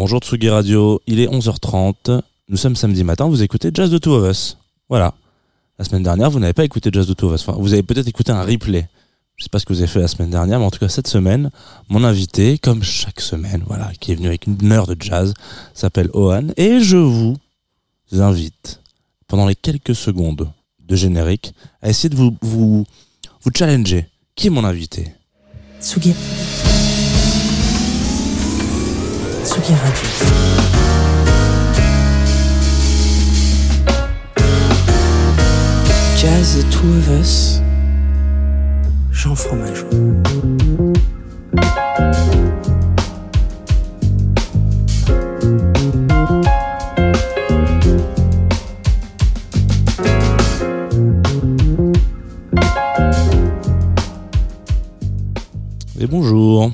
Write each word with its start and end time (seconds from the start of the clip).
Bonjour 0.00 0.20
Tsugi 0.20 0.48
Radio, 0.48 1.02
il 1.08 1.18
est 1.18 1.26
11h30. 1.26 2.20
Nous 2.48 2.56
sommes 2.56 2.76
samedi 2.76 3.02
matin, 3.02 3.26
vous 3.26 3.42
écoutez 3.42 3.72
Jazz 3.74 3.90
de 3.90 3.98
Two 3.98 4.12
of 4.12 4.30
Us. 4.30 4.56
Voilà. 4.88 5.12
La 5.76 5.84
semaine 5.84 6.04
dernière, 6.04 6.30
vous 6.30 6.38
n'avez 6.38 6.52
pas 6.52 6.62
écouté 6.62 6.90
Jazz 6.92 7.08
de 7.08 7.14
Two 7.14 7.26
of 7.26 7.34
Us. 7.34 7.44
Vous 7.58 7.72
avez 7.72 7.82
peut-être 7.82 8.06
écouté 8.06 8.30
un 8.30 8.44
replay. 8.44 8.88
Je 9.34 9.42
sais 9.42 9.48
pas 9.50 9.58
ce 9.58 9.66
que 9.66 9.72
vous 9.72 9.80
avez 9.80 9.88
fait 9.88 9.98
la 9.98 10.06
semaine 10.06 10.30
dernière, 10.30 10.60
mais 10.60 10.66
en 10.66 10.70
tout 10.70 10.78
cas 10.78 10.88
cette 10.88 11.08
semaine, 11.08 11.50
mon 11.88 12.04
invité, 12.04 12.58
comme 12.58 12.84
chaque 12.84 13.20
semaine, 13.20 13.64
voilà, 13.66 13.90
qui 13.98 14.12
est 14.12 14.14
venu 14.14 14.28
avec 14.28 14.46
une 14.46 14.70
heure 14.70 14.86
de 14.86 14.94
jazz, 15.00 15.34
s'appelle 15.74 16.10
Ohan, 16.14 16.46
et 16.56 16.78
je 16.78 16.96
vous 16.96 17.36
invite, 18.12 18.80
pendant 19.26 19.48
les 19.48 19.56
quelques 19.56 19.96
secondes 19.96 20.48
de 20.78 20.94
générique, 20.94 21.54
à 21.82 21.88
essayer 21.88 22.08
de 22.08 22.14
vous, 22.14 22.36
vous, 22.40 22.86
vous 23.42 23.50
challenger. 23.52 24.06
Qui 24.36 24.46
est 24.46 24.50
mon 24.50 24.62
invité? 24.62 25.12
Tsugi. 25.80 26.14
Tsugi 29.58 29.74
Radio. 29.74 30.08
Jazz 36.16 36.56
The 36.56 36.62
Two 36.70 36.98
of 36.98 37.08
Us. 37.20 37.60
Jean 39.10 39.34
Fromageau. 39.34 39.88
Et 56.00 56.06
bonjour. 56.06 56.70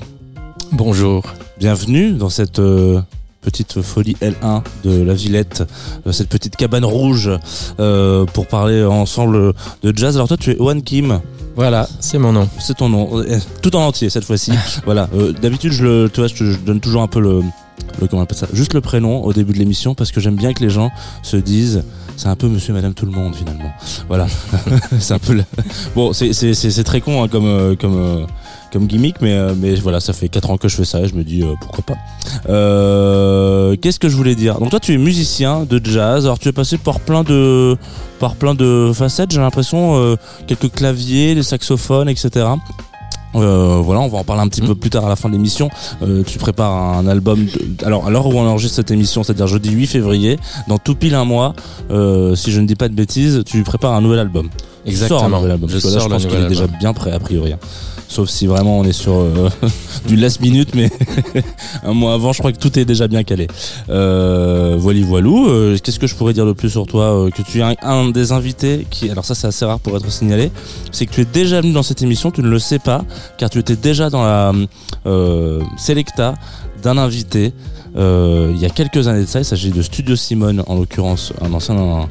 Bonjour. 0.71 1.23
Bienvenue 1.57 2.11
dans 2.13 2.29
cette 2.29 2.59
euh, 2.59 2.99
petite 3.41 3.81
folie 3.81 4.15
L1 4.21 4.61
de 4.83 5.01
la 5.01 5.13
Villette, 5.13 5.63
euh, 6.05 6.11
cette 6.11 6.27
petite 6.29 6.55
cabane 6.57 6.83
rouge 6.83 7.29
euh, 7.79 8.25
pour 8.25 8.47
parler 8.47 8.83
ensemble 8.83 9.53
de 9.81 9.93
jazz. 9.95 10.15
Alors 10.17 10.27
toi 10.27 10.37
tu 10.37 10.51
es 10.51 10.57
Owen 10.59 10.81
Kim, 10.83 11.21
Voilà, 11.55 11.87
c'est 12.01 12.17
mon 12.17 12.33
nom. 12.33 12.49
c'est 12.59 12.75
ton 12.77 12.89
nom, 12.89 13.23
tout 13.61 13.75
en 13.75 13.85
entier 13.87 14.09
cette 14.09 14.25
fois-ci. 14.25 14.51
voilà. 14.85 15.09
Euh, 15.15 15.31
D'habitude 15.31 15.71
je 15.71 15.83
le, 15.85 16.09
tu 16.13 16.19
vois, 16.19 16.27
je, 16.27 16.57
donne 16.57 16.81
toujours 16.81 17.01
un 17.03 17.07
peu 17.07 17.21
le, 17.21 17.41
le 18.01 18.07
comment 18.07 18.21
on 18.21 18.23
appelle 18.23 18.37
ça, 18.37 18.47
juste 18.53 18.73
le 18.73 18.81
prénom 18.81 19.23
au 19.23 19.31
début 19.31 19.53
de 19.53 19.59
l'émission 19.59 19.95
parce 19.95 20.11
que 20.11 20.19
j'aime 20.19 20.35
bien 20.35 20.53
que 20.53 20.61
les 20.63 20.69
gens 20.69 20.91
se 21.23 21.37
disent. 21.37 21.83
C'est 22.17 22.29
un 22.29 22.37
peu 22.37 22.47
Monsieur, 22.47 22.71
et 22.71 22.73
Madame, 22.75 22.93
tout 22.93 23.05
le 23.05 23.11
monde 23.11 23.35
finalement. 23.35 23.73
Voilà, 24.07 24.27
c'est 24.99 25.13
un 25.13 25.19
peu. 25.19 25.33
le- 25.33 25.43
Bon, 25.97 26.13
c'est 26.13 26.83
très 26.85 27.01
con 27.01 27.21
hein, 27.23 27.27
comme 27.27 27.75
comme 27.75 27.97
euh, 27.97 28.25
comme 28.75 28.87
gimmick, 28.87 29.15
mais 29.21 29.31
euh, 29.31 29.53
mais 29.57 29.73
voilà, 29.75 30.01
ça 30.01 30.11
fait 30.11 30.27
quatre 30.27 30.49
ans 30.49 30.57
que 30.57 30.67
je 30.67 30.75
fais 30.75 30.83
ça 30.83 30.99
et 30.99 31.07
je 31.07 31.15
me 31.15 31.23
dis 31.23 31.41
euh, 31.43 31.53
pourquoi 31.61 31.83
pas. 31.85 31.93
Euh, 32.49 33.75
Qu'est-ce 33.81 33.99
que 33.99 34.09
je 34.09 34.15
voulais 34.17 34.35
dire? 34.35 34.59
Donc 34.59 34.69
toi, 34.69 34.79
tu 34.81 34.93
es 34.93 34.97
musicien 34.97 35.65
de 35.69 35.79
jazz. 35.83 36.25
Alors 36.25 36.39
tu 36.39 36.49
es 36.49 36.51
passé 36.51 36.77
par 36.77 36.99
plein 36.99 37.23
de 37.23 37.77
par 38.19 38.35
plein 38.35 38.53
de 38.53 38.91
facettes. 38.93 39.31
J'ai 39.31 39.39
l'impression 39.39 39.95
euh, 39.95 40.15
quelques 40.47 40.71
claviers, 40.71 41.35
des 41.35 41.43
saxophones, 41.43 42.09
etc. 42.09 42.47
Euh, 43.35 43.79
voilà, 43.83 43.99
on 44.01 44.07
va 44.07 44.17
en 44.19 44.23
parler 44.23 44.41
un 44.41 44.47
petit 44.47 44.61
peu 44.61 44.75
plus 44.75 44.89
tard 44.89 45.05
à 45.05 45.09
la 45.09 45.15
fin 45.15 45.27
de 45.29 45.33
l'émission. 45.33 45.69
Euh, 46.01 46.23
tu 46.25 46.37
prépares 46.37 46.71
un 46.73 47.07
album. 47.07 47.45
de- 47.45 47.85
alors, 47.85 48.07
à 48.07 48.09
l'heure 48.09 48.25
où 48.27 48.33
on 48.33 48.47
enregistre 48.47 48.75
cette 48.77 48.91
émission, 48.91 49.23
c'est-à-dire 49.23 49.47
jeudi 49.47 49.71
8 49.71 49.87
février, 49.87 50.37
dans 50.69 50.77
tout 50.77 50.95
pile 50.95 51.15
un 51.15 51.25
mois, 51.25 51.53
euh, 51.91 52.35
si 52.35 52.51
je 52.51 52.61
ne 52.61 52.67
dis 52.67 52.75
pas 52.75 52.87
de 52.87 52.93
bêtises, 52.93 53.43
tu 53.45 53.63
prépares 53.63 53.93
un 53.93 54.01
nouvel 54.01 54.19
album. 54.19 54.47
Tu 54.85 54.95
sors 54.95 55.01
un 55.03 55.07
Exactement. 55.15 55.37
nouvel 55.37 55.51
album. 55.51 55.69
Je 55.69 55.73
Parce 55.73 55.83
que 55.85 55.97
là, 55.97 56.03
je 56.03 56.07
pense 56.09 56.25
qu'il 56.27 56.39
est 56.39 56.47
déjà 56.47 56.67
bien 56.67 56.93
prêt 56.93 57.11
a 57.11 57.19
priori. 57.19 57.53
Sauf 58.07 58.29
si 58.29 58.45
vraiment 58.47 58.79
on 58.79 58.83
est 58.83 58.91
sur 58.93 59.13
euh, 59.13 59.49
du 60.07 60.15
last 60.15 60.39
minute, 60.39 60.75
mais 60.75 60.89
un 61.83 61.93
mois 61.93 62.13
avant, 62.13 62.33
je 62.33 62.39
crois 62.39 62.51
que 62.51 62.57
tout 62.59 62.77
est 62.79 62.85
déjà 62.85 63.07
bien 63.07 63.23
calé. 63.23 63.47
Euh, 63.89 64.75
voili 64.77 65.01
voilou. 65.03 65.47
euh, 65.49 65.77
Qu'est-ce 65.83 65.99
que 65.99 66.07
je 66.07 66.15
pourrais 66.15 66.33
dire 66.33 66.45
de 66.45 66.53
plus 66.53 66.69
sur 66.69 66.85
toi 66.85 67.05
euh, 67.25 67.29
Que 67.31 67.41
tu 67.41 67.59
es 67.59 67.61
un, 67.63 67.75
un 67.81 68.09
des 68.09 68.31
invités 68.31 68.85
qui, 68.89 69.09
alors 69.09 69.25
ça 69.25 69.35
c'est 69.35 69.47
assez 69.47 69.65
rare 69.65 69.79
pour 69.79 69.95
être 69.97 70.09
signalé, 70.11 70.51
c'est 70.91 71.05
que 71.07 71.13
tu 71.13 71.21
es 71.21 71.25
déjà 71.25 71.61
venu 71.61 71.73
dans 71.73 71.83
cette 71.83 72.01
émission. 72.03 72.31
Tu 72.31 72.41
ne 72.41 72.47
le 72.49 72.59
sais 72.59 72.79
pas, 72.79 73.03
car 73.37 73.49
tu 73.49 73.59
étais 73.59 73.75
déjà 73.75 74.09
dans 74.09 74.23
la 74.23 74.53
euh, 75.07 75.61
Selecta 75.77 76.35
d'un 76.83 76.97
invité. 76.97 77.53
euh, 77.97 78.51
il 78.55 78.61
y 78.61 78.65
a 78.65 78.69
quelques 78.69 79.07
années 79.07 79.21
de 79.21 79.27
ça, 79.27 79.39
il 79.39 79.45
s'agit 79.45 79.71
de 79.71 79.81
Studio 79.81 80.15
Simone, 80.15 80.63
en 80.67 80.75
l'occurrence 80.75 81.33
un 81.41 81.51
ancien 81.53 81.75
euh, 81.77 82.03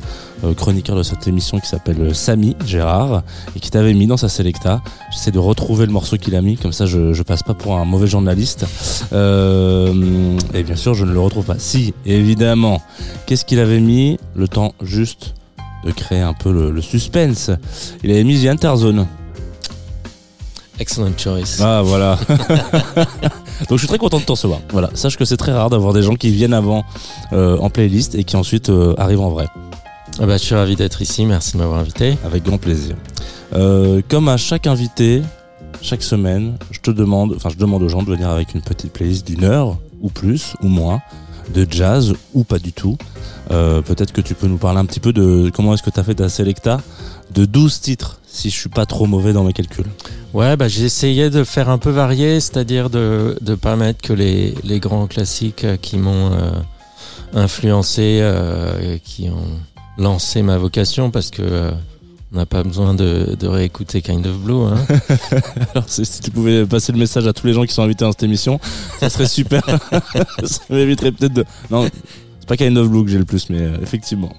chroniqueur 0.53 0.97
de 0.97 1.03
cette 1.03 1.27
émission 1.27 1.59
qui 1.59 1.67
s'appelle 1.67 2.01
euh, 2.01 2.13
Samy 2.13 2.57
Gérard 2.67 3.23
et 3.57 3.61
qui 3.61 3.71
t'avait 3.71 3.95
mis 3.95 4.07
dans 4.07 4.17
sa 4.17 4.29
Selecta. 4.29 4.83
J'essaie 5.13 5.31
de 5.31 5.39
retrouver 5.39 5.87
le 5.87 5.93
morceau 5.93 6.19
qu'il 6.19 6.35
a 6.37 6.43
mis, 6.43 6.57
comme 6.57 6.73
ça 6.73 6.85
je, 6.87 7.13
je 7.15 7.23
passe 7.23 7.43
pas 7.43 7.55
pour 7.55 7.77
un 7.77 7.85
mauvais 7.85 8.07
journaliste. 8.07 8.67
Euh, 9.13 10.37
et 10.53 10.63
bien 10.63 10.77
sûr, 10.77 10.95
je 10.95 11.05
ne 11.05 11.13
le 11.13 11.21
retrouve 11.21 11.45
pas. 11.47 11.59
Si, 11.59 11.95
évidemment. 12.05 12.83
Qu'est-ce 13.27 13.45
qu'il 13.45 13.61
avait 13.61 13.81
mis? 13.81 14.19
Le 14.35 14.49
temps 14.49 14.75
juste 14.83 15.35
de 15.85 15.93
créer 15.93 16.21
un 16.21 16.35
peu 16.35 16.53
le, 16.53 16.71
le 16.71 16.83
suspense. 16.83 17.51
Il 18.03 18.11
avait 18.11 18.25
mis 18.25 18.43
The 18.43 18.49
Interzone. 18.49 19.07
Excellent 20.79 21.17
choice. 21.17 21.61
Ah 21.61 21.83
voilà. 21.85 22.19
Donc 23.69 23.73
je 23.73 23.77
suis 23.79 23.87
très 23.87 23.99
content 23.99 24.19
de 24.19 24.25
t'en 24.25 24.33
recevoir. 24.33 24.61
Voilà, 24.71 24.91
sache 24.95 25.17
que 25.17 25.25
c'est 25.25 25.37
très 25.37 25.53
rare 25.53 25.71
d'avoir 25.71 25.93
des 25.93 26.03
gens 26.03 26.17
qui 26.17 26.31
viennent 26.31 26.53
avant 26.53 26.85
euh, 27.33 27.57
en 27.59 27.71
playlist 27.71 28.17
et 28.17 28.25
qui 28.25 28.37
ensuite 28.37 28.71
euh, 28.71 28.95
arrivent 28.99 29.21
en 29.21 29.31
vrai. 29.31 29.47
Ah 30.21 30.27
bah, 30.27 30.37
je 30.37 30.45
suis 30.45 30.55
ravi 30.55 30.77
d'être 30.77 31.03
ici. 31.03 31.27
Merci 31.27 31.55
de 31.55 31.59
m'avoir 31.59 31.81
invité. 31.81 32.17
Avec 32.25 32.45
grand 32.45 32.59
plaisir. 32.59 32.97
Euh, 33.55 34.01
comme 34.09 34.29
à 34.29 34.37
chaque 34.37 34.67
invité, 34.67 35.23
chaque 35.83 36.03
semaine, 36.03 36.57
je 36.71 36.81
te 36.81 36.91
demande, 36.91 37.35
enfin 37.37 37.49
je 37.51 37.57
demande 37.57 37.83
aux 37.83 37.89
gens 37.89 38.03
de 38.03 38.11
venir 38.11 38.31
avec 38.31 38.55
une 38.55 38.63
petite 38.63 38.93
playlist 38.93 39.27
d'une 39.27 39.45
heure 39.45 39.77
ou 40.01 40.09
plus 40.11 40.55
ou 40.63 40.69
moins 40.69 41.03
de 41.53 41.67
jazz 41.69 42.15
ou 42.33 42.45
pas 42.45 42.59
du 42.59 42.73
tout. 42.73 42.97
Euh, 43.51 43.83
Peut-être 43.83 44.13
que 44.13 44.21
tu 44.21 44.35
peux 44.35 44.47
nous 44.47 44.57
parler 44.57 44.79
un 44.79 44.87
petit 44.87 45.01
peu 45.01 45.13
de 45.13 45.51
comment 45.55 45.75
est-ce 45.75 45.83
que 45.83 45.91
tu 45.91 46.01
as 46.01 46.05
fait 46.05 46.15
ta 46.15 46.29
selecta 46.29 46.81
de 47.33 47.45
12 47.45 47.81
titres, 47.81 48.21
si 48.27 48.51
je 48.51 48.55
suis 48.55 48.69
pas 48.69 48.87
trop 48.87 49.07
mauvais 49.07 49.33
dans 49.33 49.45
mes 49.45 49.53
calculs. 49.53 49.87
Ouais, 50.33 50.57
bah, 50.57 50.69
j'ai 50.69 50.85
essayé 50.85 51.31
de 51.31 51.43
faire 51.45 51.69
un 51.69 51.79
peu 51.79 51.91
varié, 51.91 52.41
c'est-à-dire 52.41 52.89
de 52.91 53.37
ne 53.43 53.55
pas 53.57 53.77
mettre 53.77 54.01
que 54.03 54.13
les, 54.13 54.55
les 54.63 54.79
grands 54.81 55.07
classiques 55.07 55.65
euh, 55.65 55.77
qui 55.77 55.97
m'ont 55.99 56.33
euh, 56.33 56.51
influencé, 57.35 58.19
euh, 58.21 58.99
qui 59.05 59.29
ont 59.29 59.59
lancé 59.99 60.43
ma 60.43 60.59
vocation, 60.59 61.11
parce 61.11 61.31
que 61.31 61.43
euh, 61.43 61.71
on 62.33 62.37
n'a 62.37 62.47
pas 62.47 62.63
besoin 62.63 62.95
de, 62.95 63.37
de 63.39 63.47
réécouter 63.47 64.03
Kind 64.03 64.27
of 64.27 64.39
Blue. 64.39 64.65
Hein. 64.65 64.77
Alors 65.75 65.89
si 65.89 66.03
tu 66.21 66.31
pouvais 66.31 66.67
passer 66.67 66.93
le 66.93 66.99
message 66.99 67.27
à 67.27 67.33
tous 67.33 67.47
les 67.47 67.53
gens 67.53 67.65
qui 67.65 67.73
sont 67.73 67.83
invités 67.83 68.05
dans 68.05 68.13
cette 68.13 68.25
émission, 68.25 68.59
ça 68.99 69.09
serait 69.09 69.29
super. 69.29 69.63
ça 70.45 70.61
m'éviterait 70.71 71.13
peut-être 71.13 71.33
de... 71.33 71.45
Non, 71.71 71.89
c'est 72.41 72.49
pas 72.49 72.57
Kind 72.57 72.77
of 72.77 72.89
Blue 72.89 73.05
que 73.05 73.11
j'ai 73.11 73.19
le 73.19 73.25
plus, 73.25 73.49
mais 73.51 73.61
euh, 73.61 73.77
effectivement. 73.83 74.35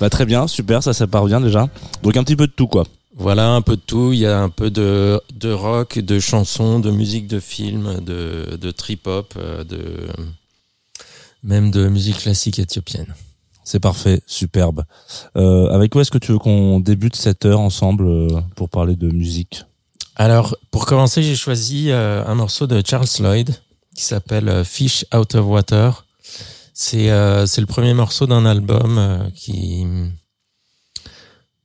Bah 0.00 0.10
très 0.10 0.26
bien, 0.26 0.46
super, 0.46 0.82
ça 0.82 0.92
ça 0.92 1.06
part 1.06 1.24
bien 1.24 1.40
déjà. 1.40 1.68
Donc 2.02 2.16
un 2.16 2.24
petit 2.24 2.36
peu 2.36 2.46
de 2.46 2.52
tout 2.52 2.66
quoi. 2.66 2.84
Voilà, 3.18 3.50
un 3.50 3.62
peu 3.62 3.76
de 3.76 3.80
tout. 3.80 4.12
Il 4.12 4.18
y 4.18 4.26
a 4.26 4.40
un 4.40 4.50
peu 4.50 4.70
de, 4.70 5.20
de 5.34 5.50
rock, 5.50 5.98
de 5.98 6.20
chansons, 6.20 6.80
de 6.80 6.90
musique 6.90 7.26
de 7.26 7.40
film, 7.40 8.00
de, 8.00 8.58
de 8.60 8.70
trip-hop, 8.70 9.32
euh, 9.38 9.64
de, 9.64 9.80
même 11.42 11.70
de 11.70 11.88
musique 11.88 12.18
classique 12.18 12.58
éthiopienne. 12.58 13.14
C'est 13.66 13.80
parfait, 13.80 14.22
superbe. 14.28 14.84
Euh, 15.36 15.68
avec 15.70 15.90
quoi 15.90 16.02
est-ce 16.02 16.12
que 16.12 16.18
tu 16.18 16.30
veux 16.30 16.38
qu'on 16.38 16.78
débute 16.78 17.16
cette 17.16 17.44
heure 17.46 17.58
ensemble 17.58 18.06
euh, 18.06 18.40
pour 18.54 18.68
parler 18.70 18.94
de 18.94 19.10
musique? 19.10 19.64
Alors, 20.14 20.56
pour 20.70 20.86
commencer, 20.86 21.20
j'ai 21.20 21.34
choisi 21.34 21.90
euh, 21.90 22.24
un 22.24 22.36
morceau 22.36 22.68
de 22.68 22.80
Charles 22.86 23.08
Lloyd 23.18 23.50
qui 23.92 24.04
s'appelle 24.04 24.48
euh, 24.48 24.62
Fish 24.62 25.04
Out 25.12 25.34
of 25.34 25.46
Water. 25.46 26.06
C'est 26.74 27.08
c'est 27.46 27.62
le 27.62 27.66
premier 27.66 27.94
morceau 27.94 28.26
d'un 28.26 28.44
album 28.44 29.30
qui 29.34 29.86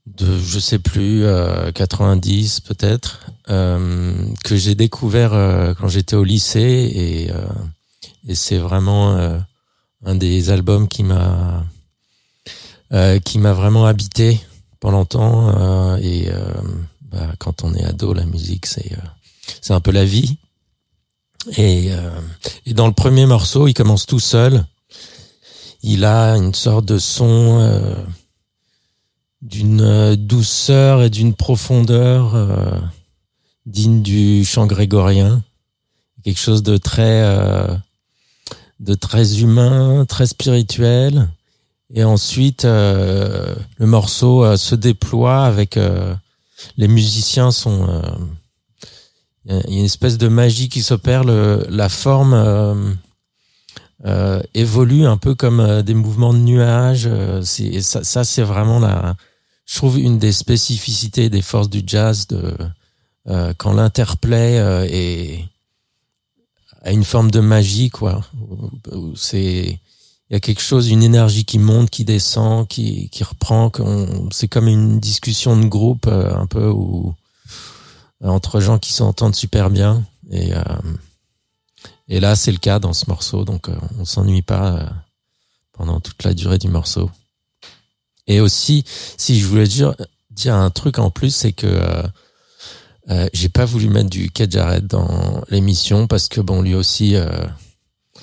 de 0.07 0.39
je 0.39 0.57
sais 0.57 0.79
plus 0.79 1.25
euh, 1.25 1.69
90 1.73 2.61
peut-être 2.61 3.19
que 3.47 4.55
j'ai 4.55 4.73
découvert 4.73 5.31
quand 5.77 5.89
j'étais 5.89 6.15
au 6.15 6.23
lycée 6.23 6.61
et 6.95 7.29
et 8.25 8.35
c'est 8.35 8.57
vraiment 8.57 9.37
un 10.05 10.15
des 10.15 10.49
albums 10.49 10.87
qui 10.87 11.03
m'a 11.03 11.65
euh, 12.93 13.19
qui 13.19 13.39
m'a 13.39 13.53
vraiment 13.53 13.85
habité 13.85 14.39
pendant 14.79 14.99
longtemps 14.99 15.49
euh, 15.57 15.97
et 16.01 16.29
euh, 16.29 16.53
bah, 17.01 17.33
quand 17.39 17.63
on 17.63 17.73
est 17.73 17.83
ado, 17.83 18.13
la 18.13 18.25
musique 18.25 18.65
c'est 18.65 18.93
euh, 18.93 19.07
c'est 19.61 19.73
un 19.73 19.81
peu 19.81 19.91
la 19.91 20.05
vie. 20.05 20.37
Et, 21.57 21.89
et 22.67 22.73
dans 22.75 22.85
le 22.85 22.93
premier 22.93 23.25
morceau, 23.25 23.67
il 23.67 23.73
commence 23.73 24.05
tout 24.05 24.19
seul. 24.19 24.63
Il 25.81 26.05
a 26.05 26.37
une 26.37 26.53
sorte 26.53 26.85
de 26.85 26.99
son 26.99 28.05
d'une 29.41 30.15
douceur 30.15 31.01
et 31.01 31.09
d'une 31.09 31.33
profondeur 31.33 32.35
digne 33.65 34.01
du 34.01 34.45
chant 34.45 34.67
grégorien. 34.67 35.43
Quelque 36.23 36.39
chose 36.39 36.63
de 36.63 36.77
très 36.77 37.23
euh, 37.23 37.75
de 38.79 38.93
très 38.93 39.39
humain, 39.39 40.05
très 40.05 40.27
spirituel. 40.27 41.29
Et 41.93 42.03
ensuite, 42.03 42.65
euh, 42.65 43.53
le 43.77 43.85
morceau 43.85 44.43
euh, 44.43 44.55
se 44.55 44.75
déploie 44.75 45.43
avec 45.43 45.75
euh, 45.75 46.15
les 46.77 46.87
musiciens 46.87 47.51
sont 47.51 48.01
il 49.45 49.55
y 49.55 49.57
a 49.57 49.67
une 49.67 49.85
espèce 49.85 50.17
de 50.17 50.27
magie 50.27 50.69
qui 50.69 50.83
s'opère 50.83 51.23
la 51.23 51.89
forme 51.89 52.99
évoluent 54.53 55.07
un 55.07 55.17
peu 55.17 55.33
comme 55.33 55.81
des 55.81 55.95
mouvements 55.95 56.33
de 56.35 56.39
nuages. 56.39 57.09
C'est 57.43 57.81
ça, 57.81 58.03
ça 58.03 58.23
c'est 58.23 58.43
vraiment 58.43 58.79
la, 58.79 59.15
je 59.65 59.77
trouve 59.77 59.97
une 59.97 60.19
des 60.19 60.31
spécificités 60.31 61.31
des 61.31 61.41
forces 61.41 61.71
du 61.71 61.81
jazz 61.83 62.27
de 62.27 62.55
quand 63.57 63.73
l'interplay 63.73 64.57
est 64.91 65.43
a 66.83 66.91
une 66.91 67.03
forme 67.03 67.31
de 67.31 67.39
magie 67.39 67.89
quoi. 67.89 68.21
C'est 69.15 69.79
il 70.31 70.35
y 70.35 70.37
a 70.37 70.39
quelque 70.39 70.61
chose, 70.61 70.89
une 70.89 71.03
énergie 71.03 71.45
qui 71.45 71.59
monte, 71.59 71.89
qui 71.89 72.05
descend, 72.05 72.67
qui 72.67 73.09
qui 73.09 73.23
reprend. 73.23 73.71
C'est 74.31 74.47
comme 74.47 74.67
une 74.67 74.99
discussion 74.99 75.55
de 75.55 75.65
groupe 75.65 76.07
euh, 76.07 76.33
un 76.33 76.47
peu 76.47 76.67
où 76.69 77.13
entre 78.23 78.59
gens 78.59 78.79
qui 78.79 78.93
s'entendent 78.93 79.35
super 79.35 79.69
bien 79.69 80.03
et 80.29 80.53
euh, 80.53 80.63
et 82.07 82.19
là 82.19 82.35
c'est 82.35 82.51
le 82.51 82.57
cas 82.57 82.79
dans 82.79 82.93
ce 82.93 83.05
morceau 83.07 83.45
donc 83.45 83.69
euh, 83.69 83.75
on 83.99 84.05
s'ennuie 84.05 84.41
pas 84.41 84.75
euh, 84.75 84.85
pendant 85.73 85.99
toute 85.99 86.23
la 86.23 86.33
durée 86.33 86.57
du 86.57 86.67
morceau 86.67 87.09
et 88.27 88.39
aussi 88.39 88.85
si 89.17 89.39
je 89.39 89.45
voulais 89.45 89.67
dire 89.67 89.95
dire 90.29 90.55
un 90.55 90.69
truc 90.69 90.99
en 90.99 91.09
plus 91.09 91.33
c'est 91.33 91.53
que 91.53 91.67
euh, 91.67 92.03
euh, 93.09 93.27
j'ai 93.33 93.49
pas 93.49 93.65
voulu 93.65 93.89
mettre 93.89 94.09
du 94.09 94.29
Ked 94.29 94.51
Jarrett 94.51 94.85
dans 94.85 95.43
l'émission 95.49 96.07
parce 96.07 96.27
que 96.27 96.41
bon 96.41 96.61
lui 96.61 96.75
aussi 96.75 97.15
euh, 97.15 97.27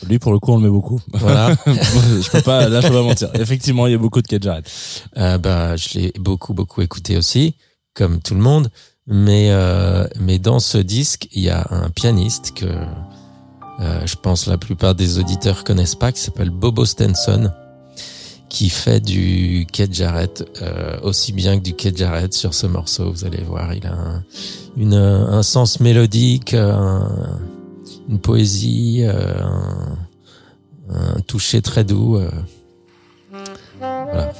Lui, 0.07 0.19
pour 0.19 0.33
le 0.33 0.39
coup, 0.39 0.53
on 0.53 0.57
le 0.57 0.63
met 0.63 0.69
beaucoup. 0.71 1.01
voilà 1.15 1.57
je 1.67 2.31
peux 2.31 2.43
pas, 2.43 2.69
là, 2.69 2.81
je 2.81 2.89
peux 2.89 2.95
pas 2.95 3.03
mentir. 3.03 3.31
Effectivement, 3.35 3.87
il 3.87 3.93
y 3.93 3.95
a 3.95 3.99
beaucoup 3.99 4.23
de 4.23 4.27
Kate 4.27 4.43
Jarrett. 4.43 4.71
Euh, 5.17 5.39
bah, 5.39 5.77
je 5.77 5.99
l'ai 5.99 6.13
beaucoup 6.19 6.55
beaucoup 6.55 6.83
écouté 6.83 7.17
aussi, 7.17 7.57
comme 7.95 8.21
tout 8.21 8.35
le 8.35 8.41
monde. 8.41 8.71
Mais 9.07 9.49
euh, 9.51 10.07
mais 10.21 10.39
dans 10.39 10.61
ce 10.61 10.77
disque, 10.79 11.29
il 11.33 11.43
y 11.43 11.49
a 11.51 11.67
un 11.71 11.89
pianiste 11.89 12.53
que 12.55 12.67
euh, 12.67 14.01
je 14.07 14.17
pense 14.17 14.47
la 14.47 14.59
plupart 14.59 14.95
des 14.95 15.19
auditeurs 15.19 15.65
connaissent 15.65 15.95
pas, 15.95 16.13
qui 16.13 16.21
s'appelle 16.21 16.51
Bobo 16.51 16.85
Stenson, 16.85 17.51
qui 18.51 18.69
fait 18.69 19.01
du 19.01 19.67
Kate 19.73 19.95
Jarrett 19.95 20.45
euh, 20.63 20.99
aussi 21.03 21.33
bien 21.33 21.59
que 21.59 21.63
du 21.65 21.75
Kate 21.75 21.97
Jarrett 21.97 22.35
sur 22.35 22.53
ce 22.55 22.67
morceau. 22.67 23.11
Vous 23.11 23.25
allez 23.25 23.43
voir, 23.43 23.73
il 23.73 23.87
a 23.87 23.93
un, 23.95 24.25
une, 24.77 24.95
un 24.95 25.43
sens 25.43 25.81
mélodique, 25.81 26.53
un- 26.55 27.39
une 28.09 28.19
poésie, 28.19 29.03
euh, 29.03 29.43
un, 29.43 29.99
un 31.17 31.21
toucher 31.21 31.61
très 31.63 31.85
doux. 31.85 32.17
euh. 32.17 32.31
Voilà. 33.79 34.33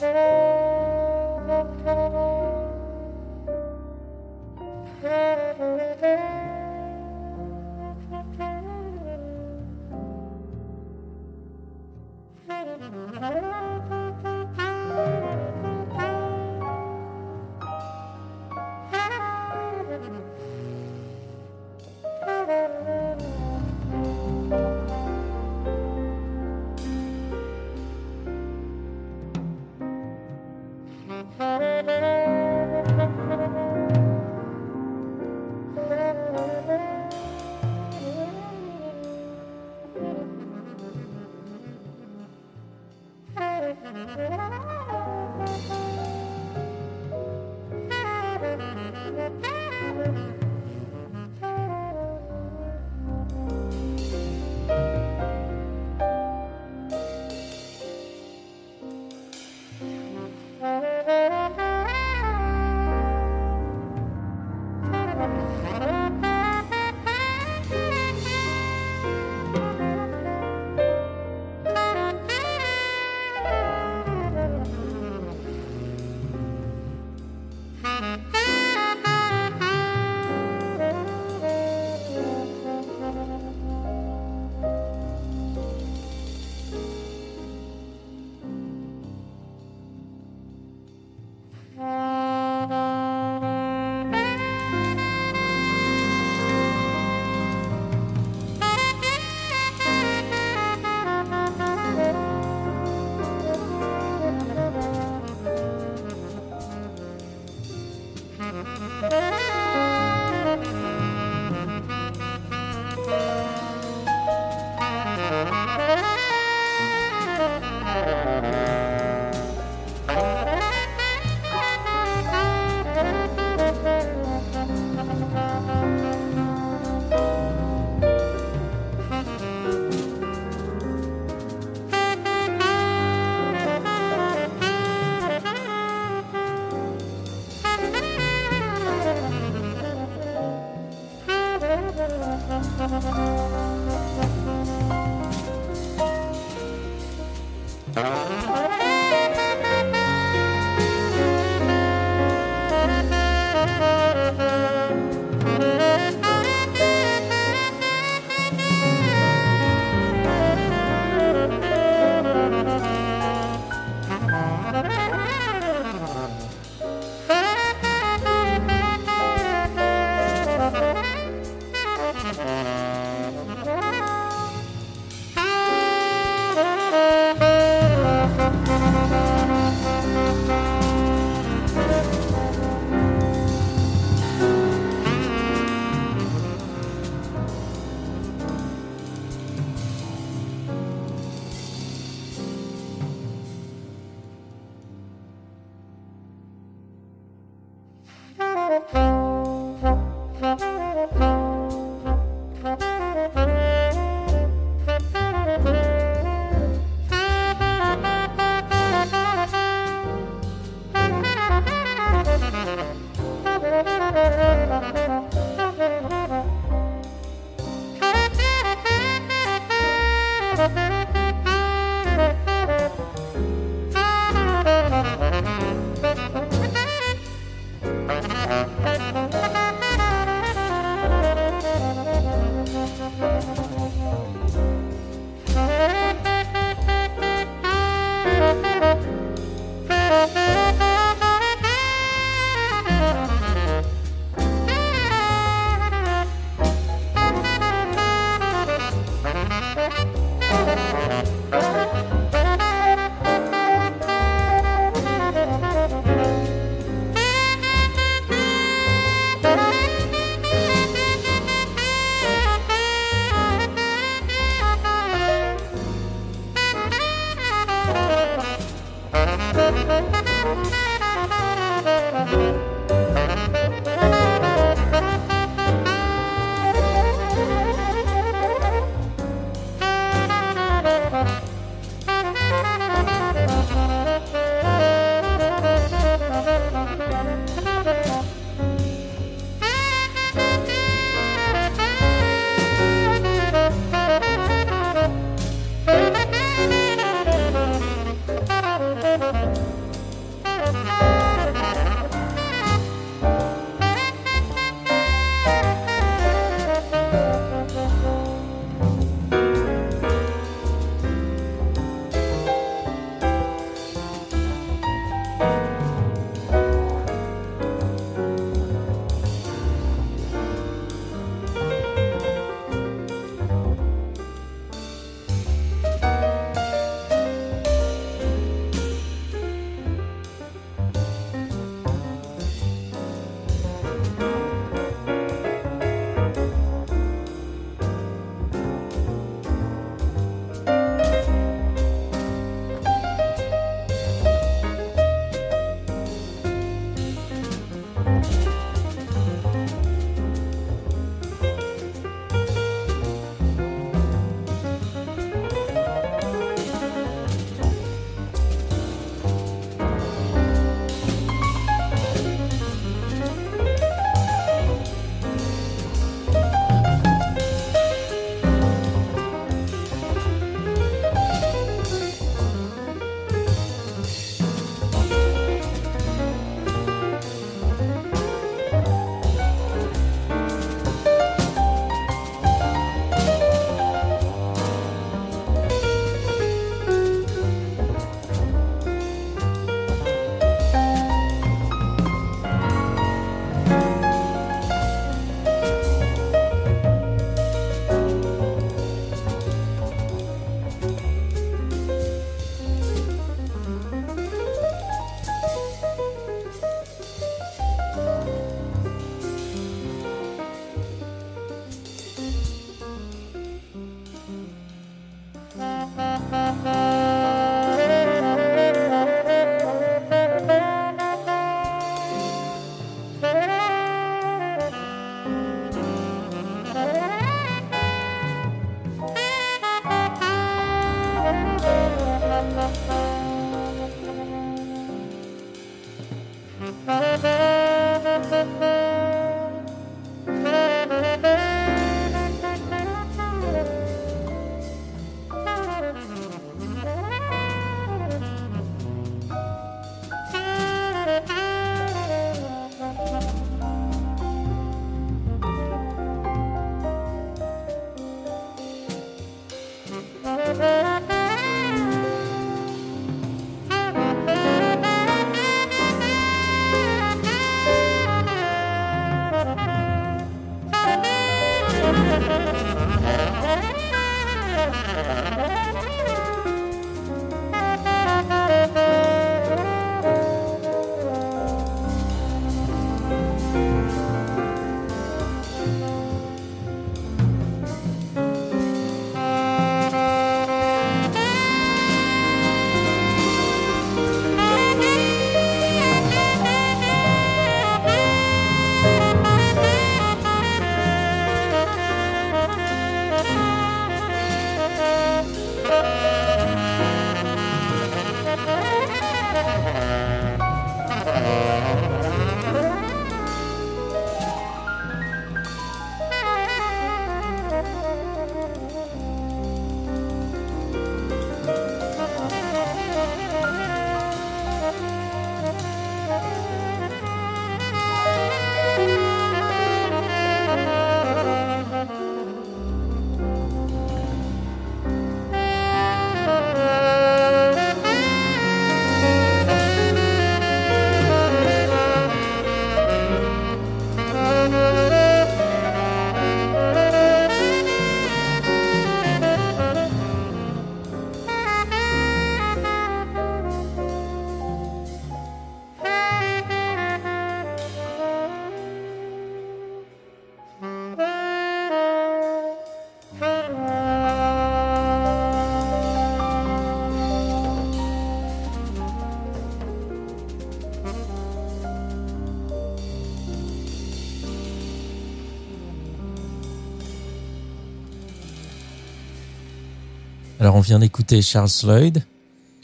Alors 580.49 580.57
on 580.57 580.63
vient 580.63 580.79
d'écouter 580.79 581.21
Charles 581.21 581.51
Lloyd 581.65 582.03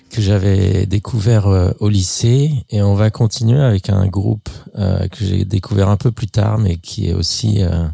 que 0.08 0.22
j'avais 0.22 0.86
découvert 0.86 1.48
euh, 1.48 1.70
au 1.80 1.90
lycée 1.90 2.50
et 2.70 2.80
on 2.80 2.94
va 2.94 3.10
continuer 3.10 3.60
avec 3.60 3.90
un 3.90 4.06
groupe 4.06 4.48
euh, 4.78 5.06
que 5.08 5.22
j'ai 5.22 5.44
découvert 5.44 5.90
un 5.90 5.98
peu 5.98 6.10
plus 6.10 6.28
tard 6.28 6.56
mais 6.56 6.78
qui 6.78 7.10
est 7.10 7.12
aussi 7.12 7.62
euh, 7.62 7.86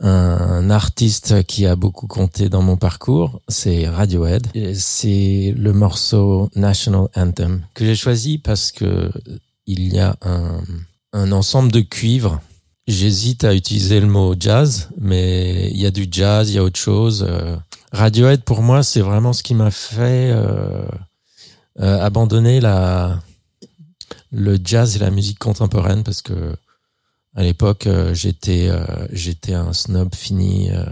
un 0.00 0.68
artiste 0.68 1.44
qui 1.44 1.64
a 1.64 1.76
beaucoup 1.76 2.08
compté 2.08 2.48
dans 2.48 2.62
mon 2.62 2.76
parcours, 2.76 3.40
c'est 3.46 3.88
Radiohead. 3.88 4.48
C'est 4.74 5.54
le 5.56 5.72
morceau 5.72 6.50
National 6.56 7.06
Anthem 7.14 7.62
que 7.74 7.84
j'ai 7.84 7.94
choisi 7.94 8.38
parce 8.38 8.72
que 8.72 9.12
il 9.64 9.94
y 9.94 10.00
a 10.00 10.16
un, 10.22 10.60
un 11.12 11.30
ensemble 11.30 11.70
de 11.70 11.82
cuivres. 11.82 12.40
J'hésite 12.92 13.44
à 13.44 13.54
utiliser 13.54 14.00
le 14.00 14.06
mot 14.06 14.34
jazz, 14.38 14.88
mais 15.00 15.70
il 15.70 15.80
y 15.80 15.86
a 15.86 15.90
du 15.90 16.06
jazz, 16.10 16.50
il 16.50 16.56
y 16.56 16.58
a 16.58 16.62
autre 16.62 16.78
chose. 16.78 17.26
Radiohead 17.92 18.42
pour 18.42 18.62
moi, 18.62 18.82
c'est 18.82 19.00
vraiment 19.00 19.32
ce 19.32 19.42
qui 19.42 19.54
m'a 19.54 19.70
fait 19.70 20.30
euh, 20.30 20.84
euh, 21.80 22.00
abandonner 22.00 22.60
le 24.30 24.58
jazz 24.62 24.96
et 24.96 24.98
la 24.98 25.10
musique 25.10 25.38
contemporaine 25.38 26.04
parce 26.04 26.22
que 26.22 26.54
à 27.34 27.42
l'époque, 27.42 27.86
euh, 27.86 28.12
j'étais 28.12 28.68
euh, 28.68 28.84
j'étais 29.10 29.54
un 29.54 29.72
snob 29.72 30.14
fini 30.14 30.70
euh, 30.70 30.84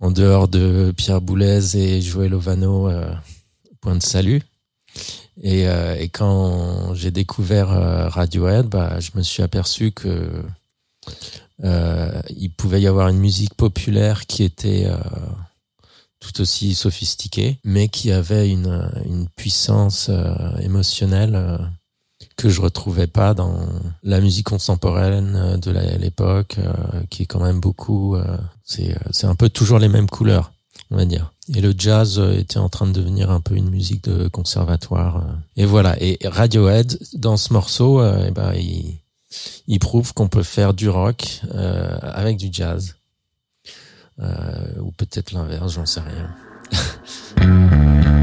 en 0.00 0.10
dehors 0.10 0.48
de 0.48 0.92
Pierre 0.96 1.20
Boulez 1.20 1.76
et 1.76 2.00
Joël 2.00 2.32
Ovano, 2.34 2.90
point 3.80 3.96
de 3.96 4.02
salut. 4.02 4.42
Et, 5.42 5.64
et 5.64 6.08
quand 6.08 6.94
j'ai 6.94 7.10
découvert 7.10 7.68
Radiohead, 7.68 8.66
bah, 8.66 9.00
je 9.00 9.10
me 9.14 9.22
suis 9.22 9.42
aperçu 9.42 9.92
que 9.92 10.30
il 11.62 12.50
pouvait 12.56 12.80
y 12.80 12.86
avoir 12.86 13.08
une 13.08 13.18
musique 13.18 13.54
populaire 13.54 14.26
qui 14.26 14.44
était 14.44 14.86
tout 16.20 16.40
aussi 16.40 16.74
sophistiquée, 16.74 17.58
mais 17.64 17.88
qui 17.88 18.12
avait 18.12 18.48
une, 18.48 18.90
une 19.04 19.28
puissance 19.28 20.10
émotionnelle 20.60 21.70
que 22.36 22.48
je 22.48 22.60
retrouvais 22.60 23.06
pas 23.06 23.34
dans 23.34 23.66
la 24.02 24.20
musique 24.20 24.46
contemporaine 24.46 25.34
euh, 25.36 25.56
de 25.56 25.70
l'époque, 25.98 26.56
euh, 26.58 27.02
qui 27.10 27.22
est 27.22 27.26
quand 27.26 27.40
même 27.40 27.60
beaucoup. 27.60 28.14
Euh, 28.16 28.36
c'est 28.64 29.24
un 29.24 29.34
peu 29.34 29.48
toujours 29.48 29.78
les 29.78 29.88
mêmes 29.88 30.08
couleurs, 30.08 30.52
on 30.90 30.96
va 30.96 31.04
dire. 31.04 31.32
Et 31.54 31.60
le 31.60 31.74
jazz 31.76 32.20
était 32.36 32.58
en 32.58 32.68
train 32.68 32.86
de 32.86 32.92
devenir 32.92 33.30
un 33.30 33.40
peu 33.40 33.54
une 33.54 33.70
musique 33.70 34.04
de 34.04 34.28
conservatoire. 34.28 35.24
Et 35.56 35.64
voilà. 35.64 35.96
Et 36.02 36.18
Radiohead 36.24 36.98
dans 37.14 37.36
ce 37.36 37.52
morceau, 37.52 38.04
eh 38.04 38.30
ben 38.32 38.52
il, 38.54 38.98
il 39.68 39.78
prouve 39.78 40.12
qu'on 40.12 40.28
peut 40.28 40.42
faire 40.42 40.74
du 40.74 40.88
rock 40.88 41.42
avec 42.02 42.36
du 42.36 42.48
jazz, 42.50 42.96
ou 44.18 44.90
peut-être 44.96 45.32
l'inverse, 45.32 45.74
j'en 45.74 45.86
sais 45.86 46.00
rien. 46.00 46.34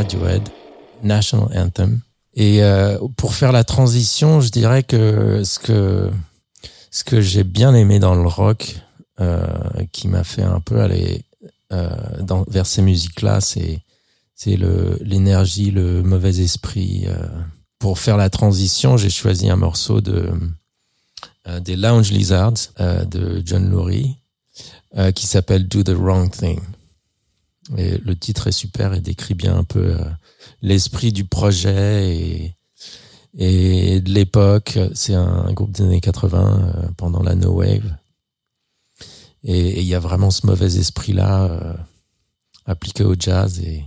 Radiohead, 0.00 0.48
National 1.02 1.48
Anthem. 1.54 2.00
Et 2.32 2.62
euh, 2.62 2.96
pour 3.16 3.34
faire 3.34 3.52
la 3.52 3.64
transition, 3.64 4.40
je 4.40 4.48
dirais 4.48 4.82
que 4.82 5.44
ce 5.44 5.58
que 5.58 6.10
ce 6.90 7.04
que 7.04 7.20
j'ai 7.20 7.44
bien 7.44 7.74
aimé 7.74 7.98
dans 7.98 8.14
le 8.14 8.26
rock, 8.26 8.76
euh, 9.20 9.46
qui 9.92 10.08
m'a 10.08 10.24
fait 10.24 10.42
un 10.42 10.60
peu 10.60 10.80
aller 10.80 11.24
dans, 12.20 12.44
vers 12.48 12.66
ces 12.66 12.82
musiques-là, 12.82 13.40
c'est 13.40 13.82
c'est 14.34 14.56
le 14.56 14.98
l'énergie, 15.02 15.70
le 15.70 16.02
mauvais 16.02 16.40
esprit. 16.40 17.06
pour 17.78 17.98
faire 17.98 18.16
la 18.16 18.30
transition, 18.30 18.96
j'ai 18.96 19.10
choisi 19.10 19.50
un 19.50 19.56
morceau 19.56 20.00
de 20.00 20.32
des 21.60 21.76
Lounge 21.76 22.10
Lizards 22.10 22.72
de 22.78 23.42
John 23.44 23.70
Lurie 23.70 24.16
qui 25.14 25.26
s'appelle 25.26 25.68
Do 25.68 25.82
the 25.82 25.94
Wrong 25.96 26.30
Thing. 26.30 26.60
Et 27.76 27.98
le 27.98 28.16
titre 28.16 28.48
est 28.48 28.52
super 28.52 28.94
et 28.94 29.00
décrit 29.00 29.34
bien 29.34 29.56
un 29.56 29.64
peu 29.64 29.94
euh, 29.94 30.04
l'esprit 30.62 31.12
du 31.12 31.24
projet 31.24 32.16
et, 32.16 32.54
et 33.38 34.00
de 34.00 34.10
l'époque. 34.10 34.78
C'est 34.94 35.14
un, 35.14 35.52
groupe 35.52 35.72
des 35.72 35.84
années 35.84 36.00
80 36.00 36.60
euh, 36.62 36.88
pendant 36.96 37.22
la 37.22 37.34
No 37.34 37.52
Wave. 37.52 37.96
Et 39.42 39.80
il 39.80 39.86
y 39.86 39.94
a 39.94 40.00
vraiment 40.00 40.30
ce 40.30 40.46
mauvais 40.46 40.76
esprit-là 40.76 41.44
euh, 41.44 41.74
appliqué 42.66 43.04
au 43.04 43.14
jazz 43.18 43.60
et, 43.60 43.84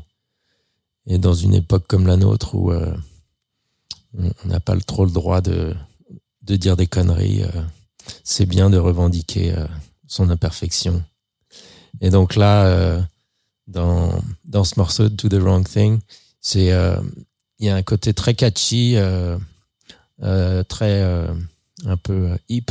et 1.06 1.18
dans 1.18 1.34
une 1.34 1.54
époque 1.54 1.86
comme 1.88 2.08
la 2.08 2.18
nôtre 2.18 2.56
où 2.56 2.72
on 2.74 4.48
n'a 4.48 4.60
pas 4.60 4.76
trop 4.78 5.06
le 5.06 5.12
droit 5.12 5.42
de, 5.42 5.76
de 6.42 6.56
dire 6.56 6.76
des 6.76 6.88
conneries, 6.88 7.44
c'est 8.24 8.46
bien 8.46 8.70
de 8.70 8.78
revendiquer 8.78 9.54
son 10.08 10.30
imperfection. 10.30 11.04
Et 12.02 12.10
donc 12.10 12.36
là, 12.36 13.06
dans, 13.68 14.22
dans 14.46 14.64
ce 14.64 14.74
morceau 14.78 15.10
Do 15.10 15.30
the 15.30 15.42
Wrong 15.42 15.68
Thing. 15.68 16.00
C'est 16.42 16.72
euh, 16.72 16.98
il 17.60 17.68
y 17.68 17.70
a 17.70 17.76
un 17.76 17.84
côté 17.84 18.14
très 18.14 18.34
catchy, 18.34 18.98
euh, 18.98 19.38
euh, 20.22 20.64
très 20.64 21.02
un 21.86 21.98
peu 21.98 22.38
hip 22.50 22.66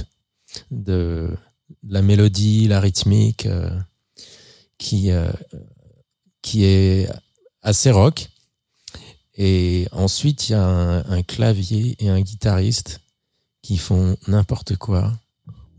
de, 0.71 1.31
la 1.89 2.03
mélodie, 2.03 2.69
la 2.69 2.81
rythmique 2.81 3.49
qui 4.79 5.11
qui 6.43 6.65
est 6.65 7.09
assez 7.63 7.91
rock. 7.91 8.29
Et 9.35 9.89
ensuite, 9.93 10.49
il 10.49 10.53
y 10.53 10.55
a 10.55 10.63
un, 10.63 11.11
un, 11.11 11.23
clavier 11.23 11.97
et 11.99 12.11
un 12.11 12.21
guitariste 12.21 13.01
qui 13.63 13.79
font 13.79 14.19
n'importe 14.29 14.77
quoi. 14.77 15.11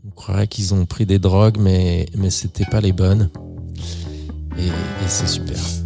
On 0.04 0.10
croirait 0.10 0.48
qu'ils 0.48 0.74
ont 0.74 0.86
pris 0.86 1.06
des 1.06 1.20
drogues, 1.20 1.58
mais 1.58 2.08
mais 2.16 2.30
c'était 2.30 2.64
pas 2.64 2.80
les 2.80 2.92
bonnes 2.92 3.30
et, 4.58 4.70
c'est 5.08 5.26
super. 5.26 5.83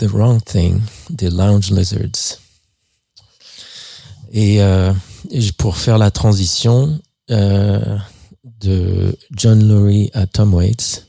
The 0.00 0.10
Wrong 0.10 0.42
Thing 0.42 0.80
des 1.10 1.30
Lounge 1.30 1.70
Lizards. 1.70 2.38
Et, 4.32 4.62
euh, 4.62 4.92
pour 5.58 5.76
faire 5.76 5.98
la 5.98 6.10
transition 6.10 6.98
euh, 7.30 7.96
de 8.60 9.16
John 9.32 9.66
Lurie 9.68 10.10
à 10.14 10.26
Tom 10.26 10.54
Waits, 10.54 11.06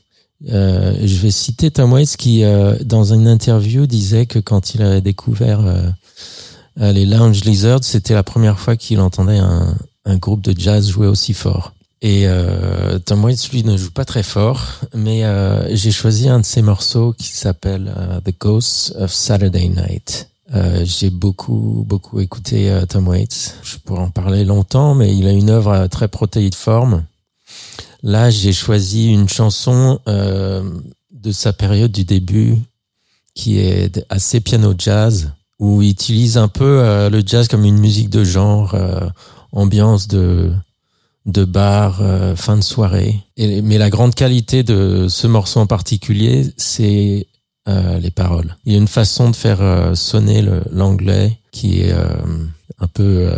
euh, 0.50 0.94
je 1.02 1.16
vais 1.16 1.30
citer 1.30 1.70
Tom 1.70 1.92
Waits 1.92 2.16
qui, 2.16 2.44
euh, 2.44 2.76
dans 2.84 3.12
une 3.14 3.28
interview, 3.28 3.86
disait 3.86 4.26
que 4.26 4.38
quand 4.38 4.74
il 4.74 4.82
avait 4.82 5.00
découvert 5.00 5.60
euh, 5.60 6.92
les 6.92 7.06
Lounge 7.06 7.44
Lizards, 7.44 7.84
c'était 7.84 8.14
la 8.14 8.24
première 8.24 8.58
fois 8.58 8.76
qu'il 8.76 9.00
entendait 9.00 9.38
un, 9.38 9.76
un 10.04 10.16
groupe 10.16 10.42
de 10.42 10.58
jazz 10.58 10.90
jouer 10.90 11.06
aussi 11.06 11.32
fort. 11.32 11.72
Et 12.04 12.24
euh, 12.26 12.98
Tom 12.98 13.24
Waits, 13.24 13.50
lui, 13.52 13.62
ne 13.62 13.76
joue 13.76 13.92
pas 13.92 14.04
très 14.04 14.24
fort, 14.24 14.80
mais 14.92 15.24
euh, 15.24 15.72
j'ai 15.74 15.92
choisi 15.92 16.28
un 16.28 16.40
de 16.40 16.44
ses 16.44 16.60
morceaux 16.60 17.12
qui 17.12 17.28
s'appelle 17.28 17.94
euh, 17.96 18.20
The 18.20 18.34
Ghosts 18.40 18.94
of 18.98 19.12
Saturday 19.12 19.68
Night. 19.68 20.28
Euh, 20.52 20.84
j'ai 20.84 21.10
beaucoup, 21.10 21.84
beaucoup 21.86 22.18
écouté 22.18 22.72
euh, 22.72 22.86
Tom 22.86 23.06
Waits. 23.06 23.54
Je 23.62 23.76
pourrais 23.76 24.02
en 24.02 24.10
parler 24.10 24.44
longtemps, 24.44 24.96
mais 24.96 25.16
il 25.16 25.28
a 25.28 25.30
une 25.30 25.48
œuvre 25.48 25.86
très 25.86 26.08
protéiforme. 26.08 27.04
Là, 28.02 28.30
j'ai 28.30 28.52
choisi 28.52 29.06
une 29.06 29.28
chanson 29.28 30.00
de 30.06 31.30
sa 31.30 31.52
période 31.52 31.92
du 31.92 32.02
début 32.02 32.58
qui 33.32 33.60
est 33.60 34.04
assez 34.08 34.40
piano 34.40 34.74
jazz, 34.76 35.30
où 35.60 35.82
il 35.82 35.90
utilise 35.90 36.36
un 36.36 36.48
peu 36.48 37.08
le 37.08 37.22
jazz 37.24 37.46
comme 37.46 37.64
une 37.64 37.78
musique 37.78 38.10
de 38.10 38.24
genre, 38.24 38.76
ambiance 39.52 40.08
de 40.08 40.52
de 41.26 41.44
bar, 41.44 42.00
euh, 42.00 42.34
fin 42.34 42.56
de 42.56 42.62
soirée. 42.62 43.20
Mais 43.38 43.78
la 43.78 43.90
grande 43.90 44.14
qualité 44.14 44.62
de 44.62 45.06
ce 45.08 45.26
morceau 45.26 45.60
en 45.60 45.66
particulier, 45.66 46.52
c'est 46.56 47.26
euh, 47.68 47.98
les 47.98 48.10
paroles. 48.10 48.56
Il 48.64 48.72
y 48.72 48.74
a 48.74 48.78
une 48.78 48.88
façon 48.88 49.30
de 49.30 49.36
faire 49.36 49.62
euh, 49.62 49.94
sonner 49.94 50.44
l'anglais 50.70 51.38
qui 51.52 51.80
est 51.80 51.92
un 51.92 52.86
peu 52.86 53.30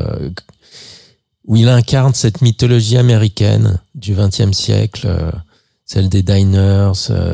où 1.47 1.57
il 1.57 1.69
incarne 1.69 2.15
cette 2.15 2.43
mythologie 2.43 2.97
américaine 2.97 3.81
du 3.97 4.15
XXe 4.15 4.53
siècle, 4.53 5.09
celle 5.85 6.09
des 6.09 6.23
diners, 6.23 6.93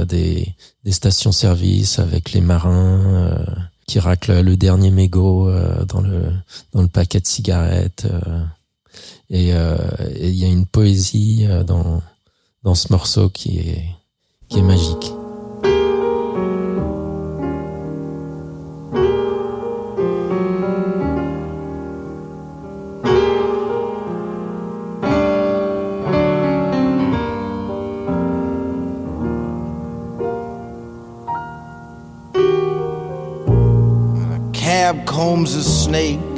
des, 0.09 0.55
des 0.85 0.93
stations-service 0.93 1.99
avec 1.99 2.33
les 2.33 2.41
marins 2.41 3.45
qui 3.87 3.99
raclent 4.01 4.41
le 4.41 4.57
dernier 4.57 4.91
mégot 4.91 5.53
dans 5.85 6.01
le 6.01 6.33
dans 6.73 6.81
le 6.81 6.89
paquet 6.89 7.21
de 7.21 7.27
cigarettes. 7.27 8.07
Euh, 9.33 9.77
et 10.17 10.29
il 10.29 10.35
y 10.35 10.45
a 10.45 10.49
une 10.49 10.67
poésie 10.67 11.47
euh, 11.49 11.63
dans, 11.63 12.03
dans 12.65 12.75
ce 12.75 12.93
morceau 12.93 13.29
qui 13.29 13.59
est, 13.59 13.85
qui 14.49 14.59
est 14.59 14.63
magique. 14.63 15.13
cab 34.53 35.05
combs 35.05 35.55
a 35.57 35.63
snake 35.63 36.30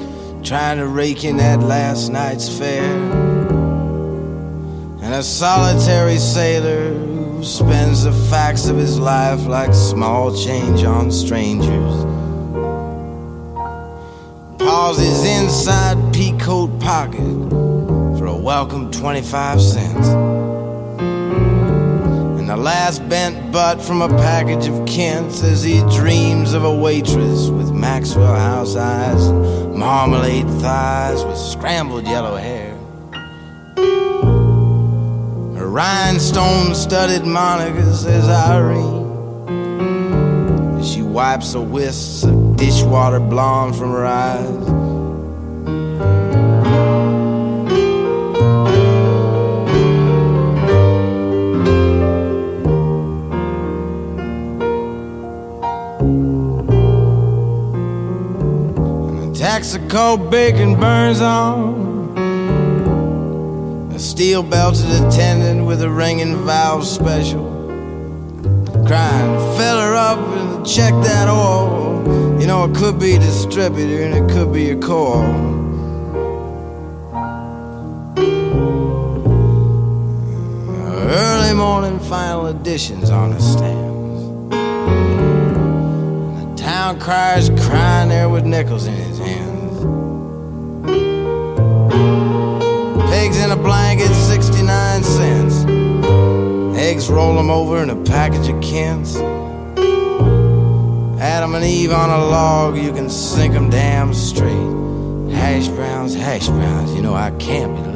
trying 0.43 0.79
to 0.79 0.89
rake 0.89 1.25
in 1.25 1.37
that 1.37 1.61
last 1.61 2.09
night's 2.11 2.49
fare. 2.59 2.83
And 5.03 5.15
a 5.15 5.23
solitary 5.23 6.19
sailor 6.19 6.95
who 6.95 7.45
spends 7.45 8.03
the 8.03 8.13
facts 8.13 8.67
of 8.67 8.77
his 8.77 8.99
life 8.99 9.47
like 9.47 9.73
small 9.73 10.35
change 10.35 10.83
on 10.83 11.13
strangers. 11.13 12.05
Pauses 14.59 15.25
inside 15.25 15.97
peacoat 16.13 16.81
pocket 16.81 18.19
for 18.19 18.27
a 18.27 18.37
welcome 18.37 18.91
25 18.91 19.61
cents. 19.61 20.62
The 22.63 22.67
last 22.67 23.09
bent 23.09 23.51
butt 23.51 23.83
from 23.83 24.03
a 24.03 24.09
package 24.09 24.69
of 24.69 24.87
Kents 24.87 25.43
as 25.43 25.65
he 25.65 25.81
dreams 25.97 26.53
of 26.53 26.63
a 26.63 26.73
waitress 26.73 27.49
with 27.49 27.73
Maxwell 27.73 28.37
House 28.37 28.77
eyes 28.77 29.27
and 29.27 29.75
marmalade 29.75 30.47
thighs 30.61 31.25
with 31.25 31.37
scrambled 31.37 32.07
yellow 32.07 32.37
hair. 32.37 32.77
Her 35.57 35.69
rhinestone 35.69 36.77
studded 36.77 37.27
moniker 37.27 37.93
says 37.95 38.29
Irene. 38.29 39.11
She 40.85 41.03
wipes 41.03 41.55
a 41.55 41.61
wisp 41.61 42.29
of 42.29 42.57
dishwater 42.57 43.19
blonde 43.19 43.75
from 43.75 43.91
her 43.91 44.07
eyes. 44.07 44.92
Mexico 59.63 60.17
bacon 60.17 60.75
burns 60.75 61.21
on. 61.21 62.19
A 63.95 63.99
steel 64.01 64.43
belted 64.43 64.91
attendant 64.91 65.65
with 65.67 65.83
a 65.83 65.89
ringing 65.89 66.45
valve 66.45 66.85
special. 66.85 67.45
Crying, 68.85 69.57
fill 69.57 69.79
her 69.79 69.95
up 69.95 70.19
and 70.19 70.67
check 70.67 70.93
that 71.05 71.29
oil. 71.29 72.41
You 72.41 72.49
know, 72.49 72.65
it 72.65 72.75
could 72.75 72.99
be 72.99 73.17
distributor 73.19 74.03
and 74.03 74.15
it 74.17 74.29
could 74.35 74.53
be 74.53 74.71
a 74.71 74.77
core. 74.77 75.25
Early 81.09 81.55
morning 81.55 82.01
final 82.01 82.47
editions 82.49 83.11
on 83.11 83.31
the 83.31 83.41
stands. 83.41 84.23
And 86.27 86.51
the 86.51 86.57
town 86.61 86.99
crier's 86.99 87.49
crying 87.65 88.09
there 88.09 88.29
with 88.29 88.45
nickels 88.45 88.87
in 88.89 88.95
his 88.95 89.19
hand. 89.19 89.52
Eggs 93.33 93.45
in 93.45 93.51
a 93.51 93.57
blanket, 93.57 94.13
69 94.13 95.03
cents. 95.03 95.65
Eggs, 96.79 97.09
roll 97.09 97.35
them 97.35 97.49
over 97.49 97.83
in 97.83 97.89
a 97.89 97.97
package 98.05 98.49
of 98.49 98.61
Kents. 98.61 99.17
Adam 101.19 101.55
and 101.55 101.65
Eve 101.65 101.93
on 101.93 102.11
a 102.11 102.27
log, 102.27 102.77
you 102.77 102.93
can 102.93 103.09
sink 103.09 103.55
them 103.55 103.71
damn 103.71 104.13
straight. 104.13 105.33
Hash 105.33 105.69
browns, 105.69 106.15
hash 106.15 106.49
browns, 106.49 106.95
you 106.95 107.01
know 107.01 107.15
I 107.15 107.31
can't 107.39 107.75
be 107.75 107.92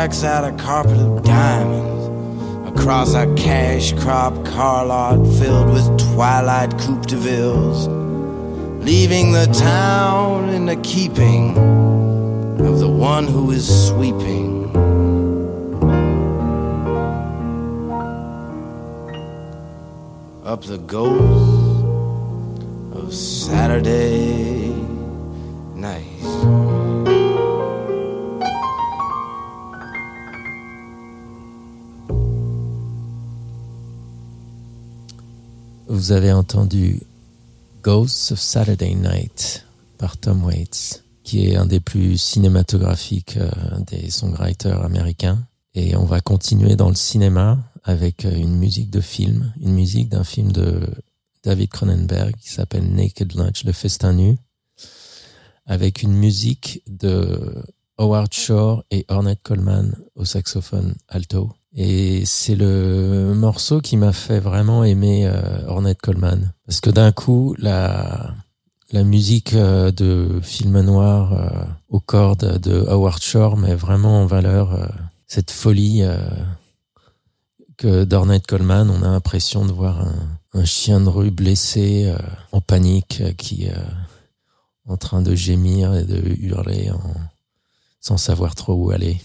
late. 0.00 0.10
cracks 0.10 0.24
out 0.24 0.44
a 0.44 0.56
carpet 0.56 0.96
of 0.96 1.22
diamonds 1.22 2.70
across 2.70 3.12
a 3.12 3.26
cash 3.34 3.92
crop 4.00 4.32
car 4.46 4.86
lot 4.86 5.18
filled 5.38 5.70
with 5.74 6.14
twilight 6.14 6.70
coupe 6.78 7.06
de 7.06 7.16
villes, 7.16 7.86
leaving 8.82 9.32
the 9.32 9.46
town 9.46 10.48
in 10.48 10.64
the 10.64 10.76
keeping 10.76 11.50
of 12.60 12.78
the 12.78 12.88
one 12.88 13.26
who 13.26 13.50
is 13.50 13.66
sweeping. 13.88 14.64
Up 20.46 20.62
the 20.62 20.78
ghost 20.78 21.84
of 22.94 23.12
Saturday 23.12 24.59
vous 36.00 36.12
avez 36.12 36.32
entendu 36.32 36.98
Ghosts 37.82 38.32
of 38.32 38.40
Saturday 38.40 38.94
Night 38.94 39.66
par 39.98 40.16
Tom 40.16 40.42
Waits, 40.44 41.04
qui 41.24 41.44
est 41.46 41.56
un 41.56 41.66
des 41.66 41.78
plus 41.78 42.16
cinématographiques 42.16 43.36
euh, 43.36 43.50
des 43.86 44.08
songwriters 44.08 44.82
américains. 44.82 45.46
Et 45.74 45.96
on 45.96 46.06
va 46.06 46.22
continuer 46.22 46.74
dans 46.74 46.88
le 46.88 46.94
cinéma 46.94 47.58
avec 47.84 48.24
euh, 48.24 48.34
une 48.34 48.56
musique 48.56 48.88
de 48.88 49.02
film, 49.02 49.52
une 49.60 49.74
musique 49.74 50.08
d'un 50.08 50.24
film 50.24 50.52
de 50.52 50.80
David 51.44 51.68
Cronenberg 51.68 52.34
qui 52.36 52.48
s'appelle 52.48 52.90
Naked 52.94 53.34
Lunch, 53.34 53.64
le 53.64 53.72
festin 53.72 54.14
nu, 54.14 54.38
avec 55.66 56.02
une 56.02 56.14
musique 56.14 56.82
de 56.86 57.62
Howard 57.98 58.32
Shore 58.32 58.84
et 58.90 59.04
Ornette 59.08 59.42
Coleman 59.42 59.94
au 60.14 60.24
saxophone 60.24 60.94
alto. 61.08 61.52
Et 61.74 62.24
c'est 62.26 62.56
le 62.56 63.32
morceau 63.34 63.80
qui 63.80 63.96
m'a 63.96 64.12
fait 64.12 64.40
vraiment 64.40 64.82
aimer 64.82 65.26
euh, 65.26 65.66
Ornette 65.68 66.00
Coleman. 66.00 66.52
Parce 66.66 66.80
que 66.80 66.90
d'un 66.90 67.12
coup, 67.12 67.54
la, 67.58 68.34
la 68.92 69.04
musique 69.04 69.54
euh, 69.54 69.92
de 69.92 70.40
film 70.42 70.80
noir 70.80 71.32
euh, 71.32 71.64
aux 71.88 72.00
cordes 72.00 72.58
de 72.58 72.84
Howard 72.88 73.22
Shore 73.22 73.56
met 73.56 73.74
vraiment 73.74 74.22
en 74.22 74.26
valeur 74.26 74.74
euh, 74.74 74.86
cette 75.26 75.52
folie 75.52 76.02
que 77.76 78.02
d'Ornette 78.02 78.48
Coleman. 78.48 78.90
On 78.90 79.04
a 79.04 79.12
l'impression 79.12 79.64
de 79.64 79.70
voir 79.70 80.00
un, 80.00 80.14
un, 80.54 80.64
chien 80.64 81.00
de 81.00 81.08
rue 81.08 81.30
blessé, 81.30 82.12
en 82.50 82.60
panique, 82.60 83.22
qui 83.36 83.66
est 83.66 83.74
en 84.86 84.96
train 84.96 85.22
de 85.22 85.36
gémir 85.36 85.94
et 85.94 86.02
de 86.02 86.20
hurler 86.40 86.90
en, 86.90 87.14
sans 88.00 88.16
savoir 88.16 88.56
trop 88.56 88.74
où 88.74 88.90
aller. 88.90 89.20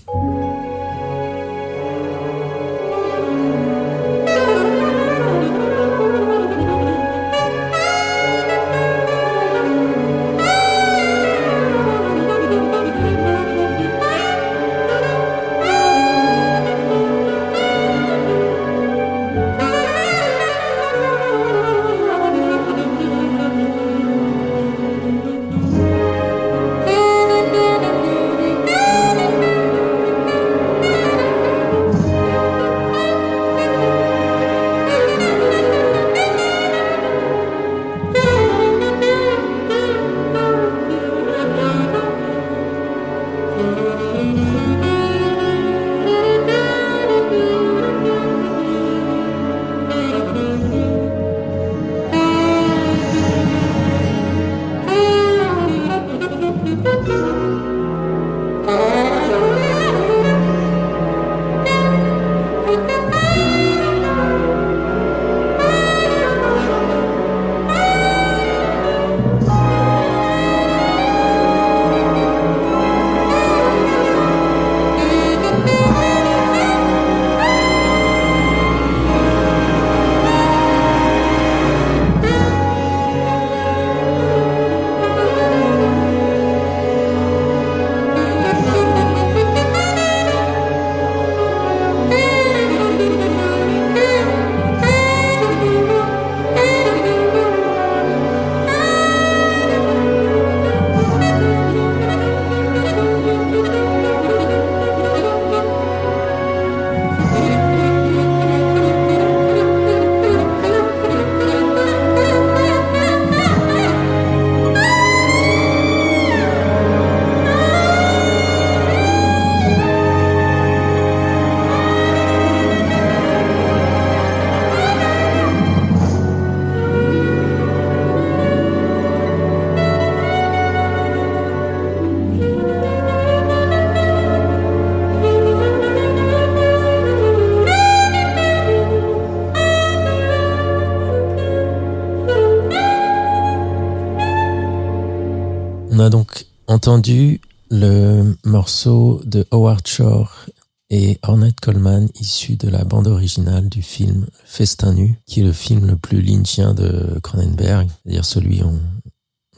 Entendu 146.85 147.41
le 147.71 148.37
morceau 148.43 149.19
de 149.25 149.43
Howard 149.49 149.87
Shore 149.87 150.45
et 150.91 151.17
Ornette 151.23 151.59
Coleman 151.59 152.09
issu 152.19 152.57
de 152.57 152.69
la 152.69 152.83
bande 152.83 153.07
originale 153.07 153.69
du 153.69 153.81
film 153.81 154.27
Festin 154.45 154.93
nu, 154.93 155.19
qui 155.25 155.39
est 155.39 155.43
le 155.43 155.51
film 155.51 155.87
le 155.87 155.95
plus 155.95 156.21
lynchien 156.21 156.75
de 156.75 157.19
Cronenberg, 157.23 157.89
c'est-à-dire 157.89 158.23
celui 158.23 158.61
où 158.61 158.79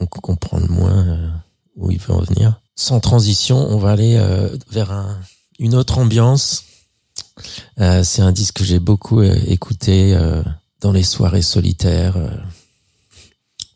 on, 0.00 0.06
comprend 0.06 0.58
le 0.58 0.68
moins 0.68 1.06
euh, 1.06 1.28
où 1.76 1.90
il 1.90 1.98
veut 1.98 2.14
en 2.14 2.22
venir. 2.22 2.62
Sans 2.76 2.98
transition, 2.98 3.58
on 3.58 3.76
va 3.76 3.90
aller 3.90 4.16
euh, 4.16 4.48
vers 4.70 4.90
un, 4.90 5.20
une 5.58 5.74
autre 5.74 5.98
ambiance. 5.98 6.64
Euh, 7.78 8.04
c'est 8.04 8.22
un 8.22 8.32
disque 8.32 8.56
que 8.56 8.64
j'ai 8.64 8.78
beaucoup 8.80 9.20
écouté 9.20 10.18
dans 10.80 10.92
les 10.92 11.02
soirées 11.02 11.42
solitaires. 11.42 12.16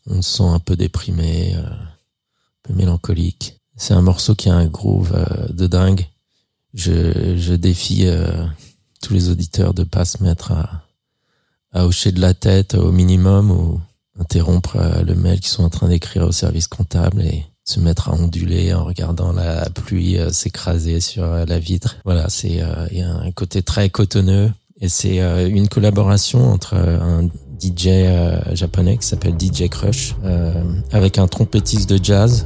on 0.07 0.23
se 0.23 0.37
sent 0.37 0.43
un 0.43 0.59
peu 0.59 0.75
déprimé, 0.75 1.55
peu 2.63 2.73
mélancolique. 2.73 3.59
C'est 3.75 3.93
un 3.93 4.01
morceau 4.01 4.35
qui 4.35 4.49
a 4.49 4.55
un 4.55 4.65
groove 4.65 5.13
de 5.51 5.67
dingue 5.67 6.07
je, 6.73 7.37
je 7.37 7.53
défie 7.53 8.07
euh, 8.07 8.45
tous 9.01 9.13
les 9.13 9.29
auditeurs 9.29 9.73
de 9.73 9.83
pas 9.83 10.05
se 10.05 10.23
mettre 10.23 10.51
à, 10.51 10.83
à 11.71 11.85
hocher 11.85 12.11
de 12.11 12.21
la 12.21 12.33
tête 12.33 12.75
au 12.75 12.91
minimum 12.91 13.51
ou 13.51 13.79
interrompre 14.19 14.77
euh, 14.77 15.03
le 15.03 15.15
mail 15.15 15.39
qu'ils 15.39 15.51
sont 15.51 15.63
en 15.63 15.69
train 15.69 15.87
d'écrire 15.87 16.23
au 16.23 16.31
service 16.31 16.67
comptable 16.67 17.21
et 17.21 17.45
se 17.63 17.79
mettre 17.79 18.09
à 18.09 18.13
onduler 18.13 18.73
en 18.73 18.83
regardant 18.83 19.31
la 19.31 19.69
pluie 19.69 20.17
euh, 20.17 20.31
s'écraser 20.31 20.99
sur 20.99 21.25
la 21.25 21.59
vitre. 21.59 21.97
Voilà, 22.03 22.29
c'est 22.29 22.61
il 22.91 22.97
y 22.97 23.01
a 23.01 23.09
un 23.09 23.31
côté 23.31 23.61
très 23.61 23.89
cotonneux 23.89 24.51
et 24.81 24.89
c'est 24.89 25.19
une 25.49 25.69
collaboration 25.69 26.51
entre 26.51 26.75
un 26.75 27.29
DJ 27.63 27.89
japonais 28.53 28.97
qui 28.97 29.07
s'appelle 29.07 29.35
DJ 29.39 29.69
Crush 29.69 30.15
avec 30.91 31.17
un 31.17 31.27
trompettiste 31.27 31.89
de 31.89 32.03
jazz 32.03 32.45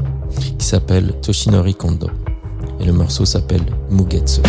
qui 0.59 0.65
s'appelle 0.65 1.13
Toshinori 1.21 1.75
Kondo 1.75 2.09
et 2.79 2.85
le 2.85 2.93
morceau 2.93 3.25
s'appelle 3.25 3.63
Mugetsu. 3.89 4.41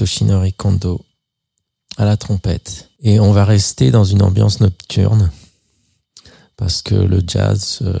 Toshinori 0.00 0.54
Kondo 0.54 1.04
à 1.98 2.06
la 2.06 2.16
trompette. 2.16 2.88
Et 3.00 3.20
on 3.20 3.32
va 3.32 3.44
rester 3.44 3.90
dans 3.90 4.04
une 4.04 4.22
ambiance 4.22 4.60
nocturne 4.60 5.30
parce 6.56 6.80
que 6.80 6.94
le 6.94 7.22
jazz, 7.26 7.80
euh, 7.82 7.98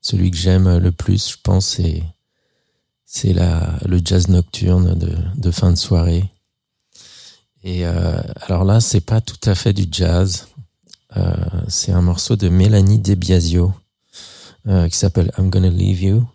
celui 0.00 0.32
que 0.32 0.36
j'aime 0.36 0.78
le 0.78 0.90
plus, 0.90 1.30
je 1.30 1.36
pense, 1.40 1.66
c'est 1.66 2.02
c'est 3.04 3.32
le 3.32 4.00
jazz 4.04 4.26
nocturne 4.26 4.98
de, 5.36 5.50
fin 5.52 5.70
de 5.70 5.76
soirée. 5.76 6.28
Et 7.62 7.86
euh, 7.86 8.20
alors 8.40 8.64
là, 8.64 8.80
c'est 8.80 9.00
pas 9.00 9.20
tout 9.20 9.48
à 9.48 9.54
fait 9.54 9.72
du 9.72 9.86
jazz. 9.88 10.48
Euh, 11.16 11.32
c'est 11.68 11.92
un 11.92 12.02
morceau 12.02 12.34
de 12.34 12.48
Mélanie 12.48 12.98
Debiasio 12.98 13.72
qui 14.64 14.96
s'appelle 14.96 15.32
I'm 15.38 15.48
Gonna 15.48 15.70
Leave 15.70 16.02
You 16.02 16.28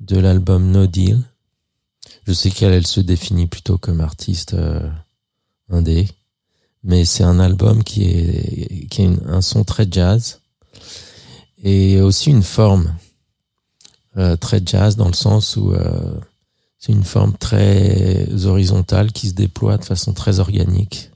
de 0.00 0.18
l'album 0.18 0.70
No 0.70 0.86
Deal. 0.86 1.24
Je 2.28 2.34
sais 2.34 2.50
qu'elle 2.50 2.74
elle 2.74 2.86
se 2.86 3.00
définit 3.00 3.46
plutôt 3.46 3.78
comme 3.78 4.02
artiste 4.02 4.52
euh, 4.52 4.86
indé, 5.70 6.06
mais 6.84 7.06
c'est 7.06 7.24
un 7.24 7.40
album 7.40 7.82
qui 7.82 8.04
est 8.04 9.00
a 9.00 9.32
un 9.32 9.40
son 9.40 9.64
très 9.64 9.86
jazz 9.90 10.42
et 11.64 12.02
aussi 12.02 12.28
une 12.28 12.42
forme 12.42 12.94
euh, 14.18 14.36
très 14.36 14.60
jazz 14.62 14.96
dans 14.96 15.06
le 15.06 15.14
sens 15.14 15.56
où 15.56 15.72
euh, 15.72 16.20
c'est 16.78 16.92
une 16.92 17.02
forme 17.02 17.32
très 17.32 18.28
horizontale 18.44 19.10
qui 19.12 19.28
se 19.28 19.34
déploie 19.34 19.78
de 19.78 19.86
façon 19.86 20.12
très 20.12 20.38
organique. 20.38 21.10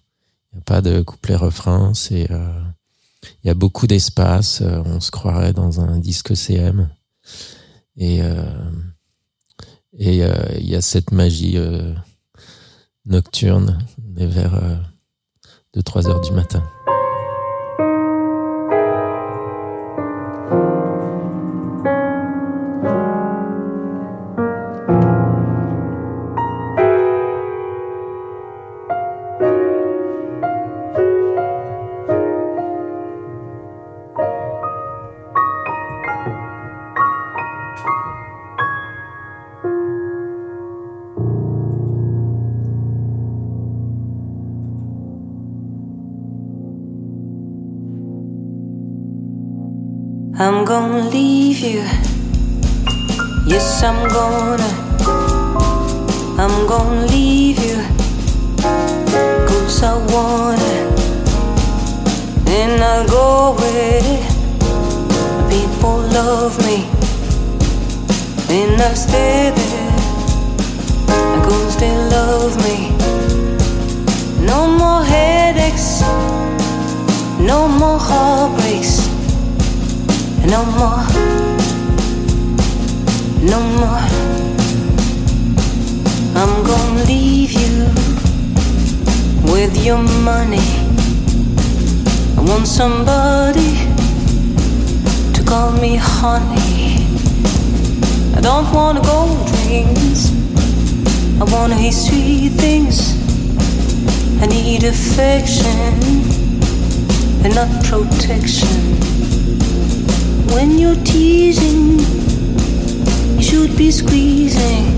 Il 0.51 0.57
n'y 0.57 0.61
a 0.61 0.65
pas 0.65 0.81
de 0.81 1.03
couplet-refrain, 1.03 1.93
il 2.11 2.27
y 3.45 3.51
a 3.51 3.55
beaucoup 3.55 3.87
d'espace. 3.87 4.63
on 4.63 4.99
se 5.01 5.11
croirait 5.11 5.53
dans 5.53 5.79
un 5.79 5.99
disque 5.99 6.35
CM 6.35 6.89
et 7.99 8.23
euh, 9.95 9.99
et 9.99 10.23
euh, 10.25 10.33
il 10.59 10.69
y 10.69 10.75
a 10.75 10.81
cette 10.81 11.13
magie 11.13 11.57
euh, 11.57 11.95
nocturne, 13.05 13.79
mais 14.15 14.27
vers 14.27 14.55
euh, 14.55 14.77
2-3 15.77 16.09
heures 16.09 16.21
du 16.21 16.33
matin. 16.33 16.63
Gonna 50.73 51.11
leave 51.11 51.59
you. 51.59 51.83
Yes, 53.45 53.83
I'm 53.83 54.09
gonna. 54.09 54.71
I'm 56.43 56.67
gonna 56.67 57.07
leave 57.09 57.59
you. 57.69 57.77
Cause 59.49 59.83
I 59.83 59.93
wanna. 60.13 60.75
And 62.59 62.81
I'll 62.91 63.07
go 63.07 63.55
it. 63.61 64.23
People 65.53 65.99
love 66.19 66.57
me. 66.67 66.79
And 68.49 68.81
I 68.81 68.95
stay 68.95 69.53
there. 69.59 69.93
Cause 71.45 71.77
they 71.77 71.95
love 72.17 72.57
me. 72.65 72.79
No 74.47 74.61
more 74.81 75.05
headaches. 75.05 76.01
No 77.39 77.69
more 77.69 77.99
heartbreaks. 77.99 78.62
No 80.45 80.65
more, 80.65 81.07
no 83.43 83.61
more. 83.79 84.05
I'm 86.35 86.65
gonna 86.65 87.05
leave 87.05 87.53
you 87.53 87.87
with 89.53 89.85
your 89.85 89.99
money. 90.25 90.59
I 92.37 92.41
want 92.41 92.67
somebody 92.67 93.89
to 95.33 95.45
call 95.45 95.71
me 95.73 95.95
honey. 95.97 97.07
I 98.37 98.41
don't 98.41 98.71
wanna 98.75 99.01
gold 99.03 99.49
rings. 99.67 100.33
I 101.41 101.45
wanna 101.45 101.77
hear 101.77 101.93
sweet 101.93 102.53
things. 102.61 103.15
I 104.43 104.47
need 104.47 104.83
affection 104.83 105.95
and 107.45 107.55
not 107.55 107.71
protection. 107.85 109.12
When 110.55 110.79
you're 110.79 111.03
teasing, 111.03 111.99
you 113.37 113.43
should 113.43 113.77
be 113.77 113.91
squeezing. 113.91 114.95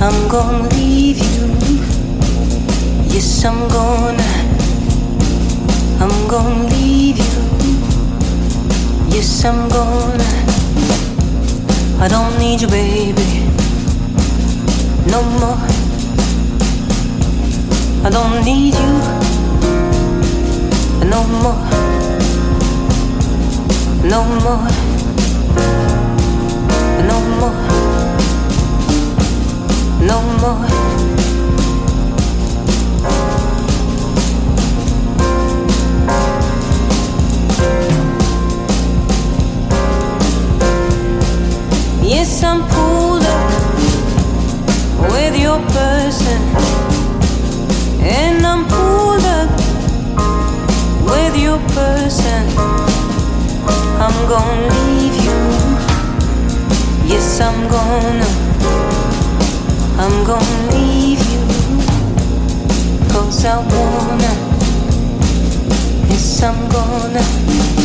I'm 0.00 0.28
gonna 0.28 0.68
leave 0.70 1.18
you. 1.18 1.46
Yes, 3.12 3.44
I'm 3.44 3.68
gonna. 3.68 4.22
I'm 6.00 6.28
gonna 6.28 6.68
leave 6.68 7.18
you. 7.18 7.42
Yes, 9.14 9.44
I'm 9.44 9.68
gonna. 9.68 10.24
I 12.00 12.08
don't 12.08 12.38
need 12.38 12.60
you, 12.62 12.68
baby. 12.68 13.50
No 15.10 15.22
more. 15.40 15.58
I 18.06 18.10
don't 18.10 18.44
need 18.44 18.74
you. 18.74 18.94
No 21.10 21.24
more 21.42 21.83
no 24.04 24.22
more, 24.22 24.68
no 27.08 27.20
more, 27.40 27.56
no 30.00 30.20
more. 30.42 30.66
Yes, 42.02 42.42
I'm 42.44 42.60
pulled 42.68 43.24
up 43.24 43.52
with 45.12 45.34
your 45.40 45.60
person, 45.72 46.40
and 48.02 48.44
I'm 48.46 48.66
pulled 48.66 49.24
up 49.24 49.50
with 51.06 51.36
your 51.38 51.58
person. 51.68 53.03
I'm 53.66 54.28
gonna 54.28 54.68
leave 54.86 55.16
you. 55.26 55.38
Yes, 57.06 57.40
I'm 57.40 57.68
gonna. 57.68 58.30
I'm 59.98 60.24
gonna 60.24 60.72
leave 60.72 61.22
you. 61.32 61.44
Cause 63.12 63.44
I 63.44 63.56
wanna. 63.56 64.32
Yes, 66.08 66.42
I'm 66.42 66.68
gonna. 66.68 67.83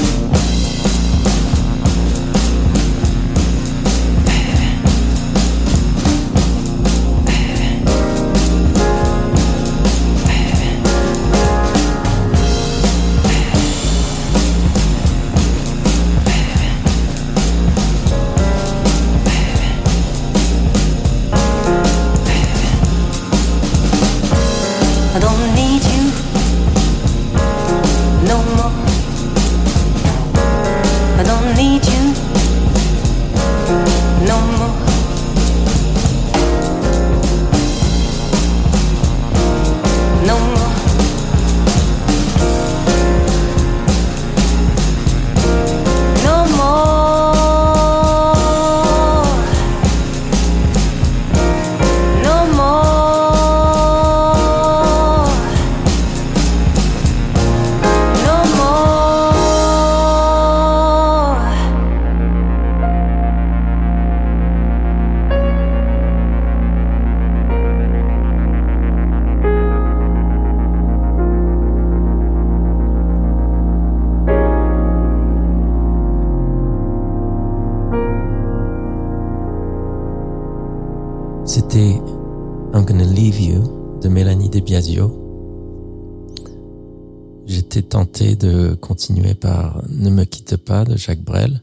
J'étais 87.45 87.81
tenté 87.81 88.35
de 88.35 88.75
continuer 88.75 89.33
par 89.33 89.83
Ne 89.89 90.09
me 90.09 90.23
quitte 90.23 90.55
pas 90.55 90.85
de 90.85 90.95
Jacques 90.95 91.23
Brel, 91.23 91.61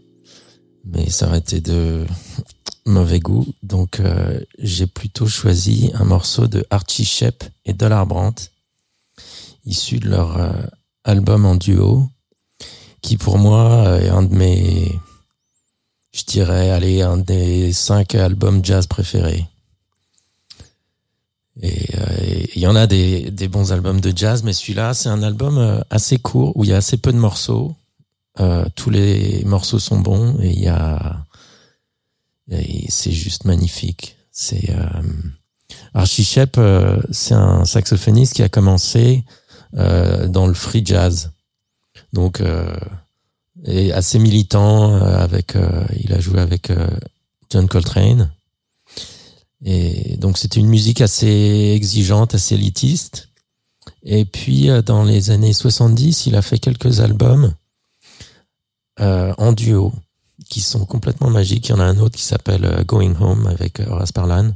mais 0.85 1.09
ça 1.09 1.27
aurait 1.27 1.39
été 1.39 1.61
de 1.61 2.05
mauvais 2.87 3.21
goût. 3.21 3.47
Donc 3.63 4.01
euh, 4.01 4.39
j'ai 4.59 4.87
plutôt 4.87 5.27
choisi 5.27 5.91
un 5.95 6.05
morceau 6.05 6.47
de 6.47 6.67
Archie 6.71 7.05
Shepp 7.05 7.45
et 7.65 7.73
Dollar 7.73 8.07
Brandt, 8.07 8.51
issu 9.65 9.99
de 9.99 10.09
leur 10.09 10.37
euh, 10.37 10.53
album 11.05 11.47
en 11.47 11.55
duo, 11.55 12.11
qui 13.01 13.17
pour 13.17 13.39
moi 13.39 13.99
est 14.01 14.09
un 14.09 14.25
de 14.25 14.35
mes, 14.35 14.93
je 16.13 16.25
dirais, 16.25 16.71
un 17.01 17.17
des 17.17 17.73
cinq 17.73 18.15
albums 18.15 18.63
jazz 18.63 18.87
préférés. 18.87 19.47
Et 21.63 21.95
euh, 21.95 22.45
il 22.55 22.61
y 22.61 22.67
en 22.67 22.77
a 22.77 22.87
des, 22.87 23.31
des, 23.31 23.49
bons 23.49 23.73
albums 23.73 24.01
de 24.01 24.13
jazz, 24.15 24.43
mais 24.43 24.53
celui-là, 24.53 24.93
c'est 24.93 25.09
un 25.09 25.23
album 25.23 25.57
euh, 25.57 25.81
assez 25.89 26.19
court 26.19 26.55
où 26.57 26.65
il 26.65 26.71
y 26.71 26.73
a 26.75 26.77
assez 26.77 26.99
peu 26.99 27.13
de 27.13 27.19
morceaux. 27.19 27.75
Euh, 28.39 28.67
tous 28.75 28.91
les 28.91 29.43
morceaux 29.47 29.79
sont 29.79 29.99
bons 29.99 30.39
et 30.43 30.51
il 30.51 30.61
y 30.61 30.69
a, 30.69 31.25
c'est 32.89 33.13
juste 33.13 33.45
magnifique. 33.45 34.17
C'est 34.31 34.71
euh, 34.71 35.03
Archie 35.95 36.25
Shep, 36.25 36.59
euh, 36.59 37.01
c'est 37.11 37.35
un 37.35 37.65
saxophoniste 37.65 38.35
qui 38.35 38.43
a 38.43 38.49
commencé 38.49 39.25
dans 39.73 40.47
le 40.47 40.55
free 40.55 40.81
jazz, 40.87 41.33
donc 42.15 42.43
est 43.67 43.93
assez 43.93 44.19
militant. 44.19 44.95
avec, 44.95 45.55
il 46.01 46.15
a 46.15 46.21
joué 46.21 46.41
avec 46.41 46.73
John 47.51 47.69
Coltrane 47.69 48.33
et 49.65 50.17
donc 50.19 50.39
c'était 50.39 50.61
une 50.61 50.69
musique 50.69 51.01
assez 51.01 51.73
exigeante, 51.75 52.35
assez 52.35 52.55
élitiste. 52.55 53.29
Et 54.03 54.25
puis 54.25 54.71
euh, 54.71 54.83
dans 54.83 55.05
les 55.05 55.31
années 55.31 55.53
70, 55.53 56.27
il 56.27 56.37
a 56.37 56.43
fait 56.43 56.59
quelques 56.59 57.01
albums 57.01 57.55
euh, 59.01 59.33
en 59.39 59.53
duo 59.53 59.93
qui 60.49 60.61
sont 60.61 60.85
complètement 60.85 61.31
magiques. 61.31 61.69
Il 61.69 61.73
y 61.73 61.75
en 61.75 61.81
a 61.81 61.85
un 61.85 61.99
autre 61.99 62.17
qui 62.17 62.23
s'appelle 62.23 62.65
euh, 62.65 62.85
Going 62.85 63.15
Home 63.21 63.47
avec 63.47 63.81
Horace 63.81 64.13
Parlan 64.13 64.53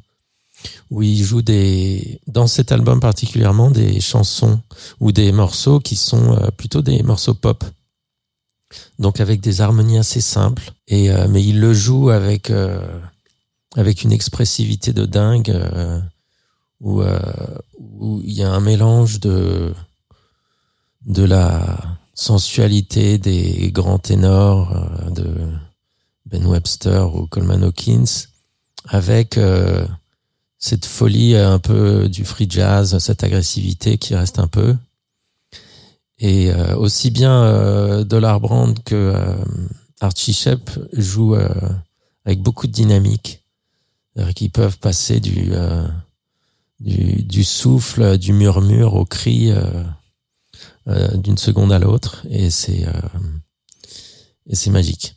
où 0.91 1.01
il 1.03 1.25
joue 1.25 1.41
des 1.41 2.21
dans 2.27 2.47
cet 2.47 2.71
album 2.71 3.01
particulièrement 3.01 3.71
des 3.71 3.99
chansons 3.99 4.61
ou 5.01 5.11
des 5.11 5.33
morceaux 5.33 5.81
qui 5.81 5.97
sont 5.97 6.39
plutôt 6.59 6.83
des 6.83 7.03
morceaux 7.03 7.33
pop. 7.33 7.65
Donc 8.99 9.21
avec 9.21 9.41
des 9.41 9.63
harmonies 9.63 9.97
assez 9.97 10.21
simples 10.21 10.71
et 10.87 11.09
mais 11.31 11.43
il 11.43 11.61
le 11.61 11.73
joue 11.73 12.11
avec 12.11 12.53
avec 13.77 14.03
une 14.03 14.13
expressivité 14.13 14.93
de 14.93 15.07
dingue 15.07 15.51
euh, 15.51 16.01
où 16.81 17.03
euh, 17.03 17.19
où 17.79 18.21
il 18.25 18.33
y 18.33 18.43
a 18.43 18.51
un 18.51 18.61
mélange 18.61 19.21
de 19.21 19.73
de 21.07 21.23
la 21.23 21.79
sensualité 22.15 23.19
des 23.19 23.71
grands 23.73 23.99
ténors 23.99 24.77
euh, 24.77 25.11
de 25.11 25.35
Ben 26.27 26.45
Webster 26.47 27.15
ou 27.15 27.27
Coleman 27.27 27.63
Hawkins 27.63 28.27
avec 28.87 29.39
euh, 29.39 29.87
cette 30.59 30.85
folie 30.85 31.37
un 31.37 31.59
peu 31.59 32.09
du 32.09 32.25
free 32.25 32.49
jazz, 32.49 32.99
cette 32.99 33.25
agressivité 33.25 33.99
qui 33.99 34.15
reste 34.15 34.39
un 34.39 34.47
peu. 34.47 34.77
Et 36.19 36.53
aussi 36.77 37.11
bien 37.11 38.05
Dollar 38.05 38.41
Brand 38.41 38.79
que 38.85 39.15
Archie 40.01 40.35
Shep 40.35 40.71
jouent 40.93 41.39
avec 42.27 42.43
beaucoup 42.43 42.67
de 42.67 42.73
dynamique 42.73 43.40
qui 44.35 44.49
peuvent 44.49 44.79
passer 44.79 45.21
du, 45.21 45.53
euh, 45.53 45.87
du, 46.81 47.45
souffle, 47.45 48.19
du 48.19 48.33
murmure 48.33 48.95
au 48.95 49.05
cri 49.05 49.51
euh, 49.51 49.85
euh, 50.89 51.17
d'une 51.17 51.39
seconde 51.39 51.73
à 51.73 51.79
l'autre, 51.79 52.27
et 52.31 52.51
c'est 52.51 52.87
et 54.47 54.57
c'est 54.57 54.71
magique. 54.71 55.15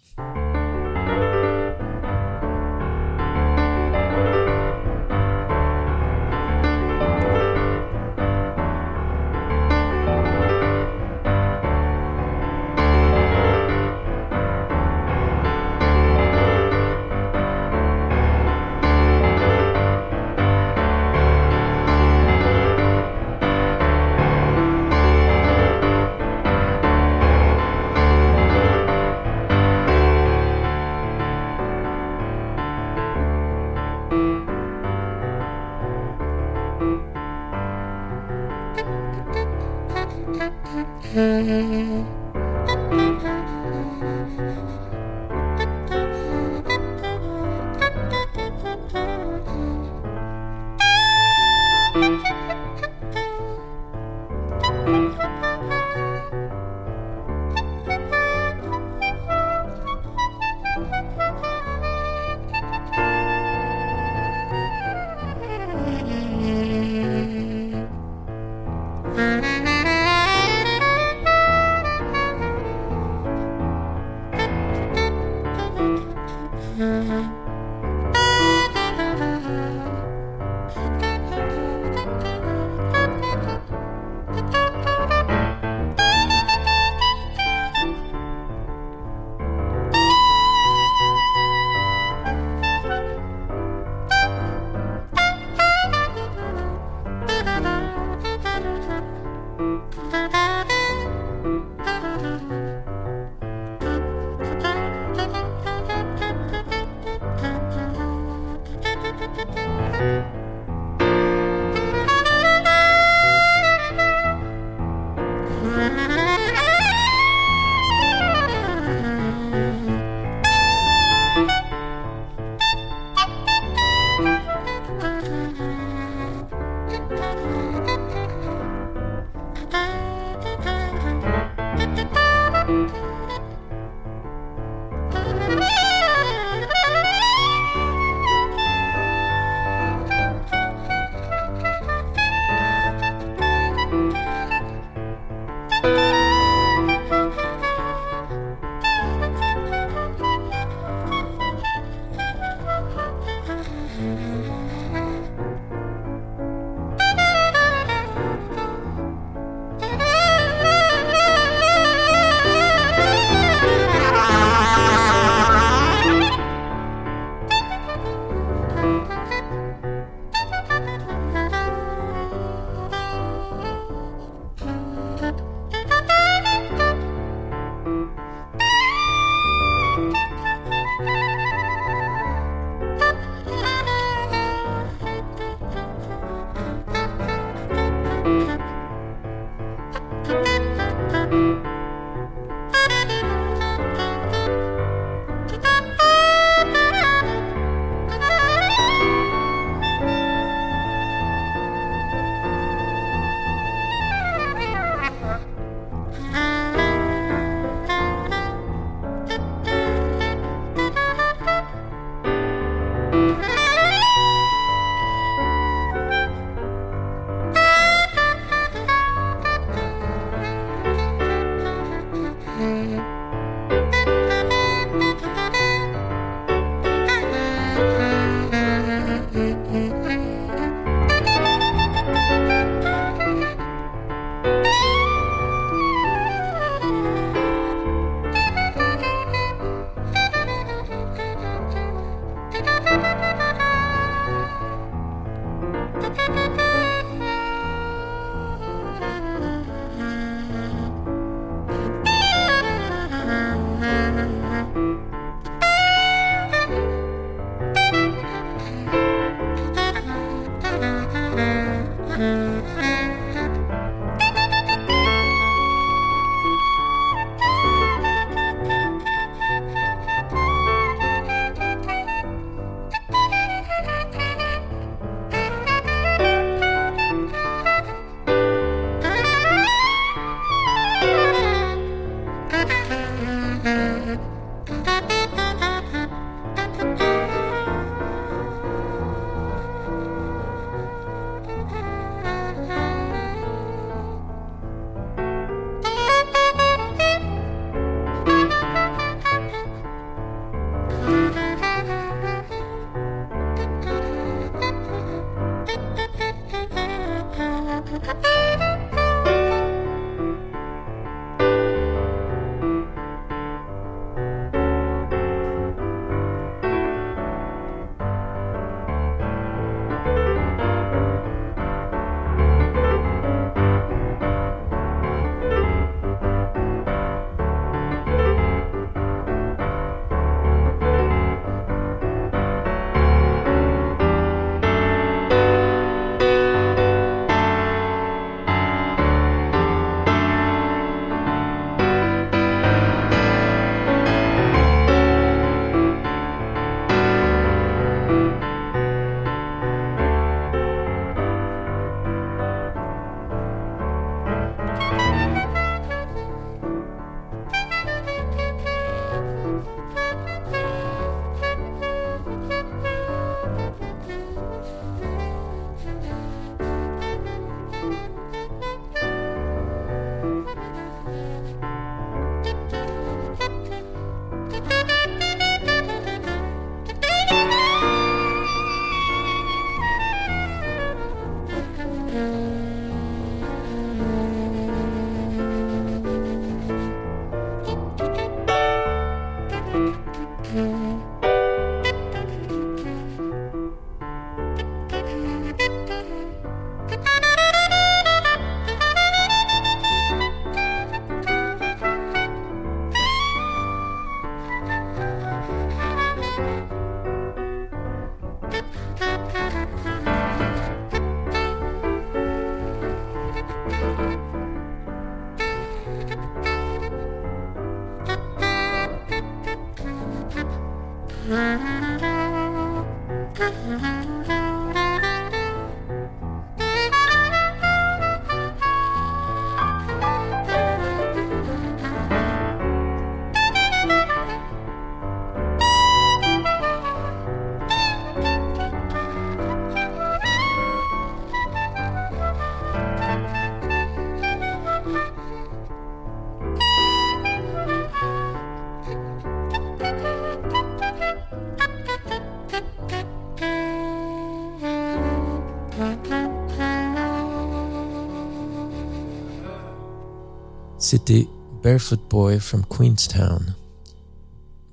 C'était 460.83 461.29
Barefoot 461.63 462.01
Boy 462.09 462.41
from 462.41 462.65
Queenstown 462.65 463.55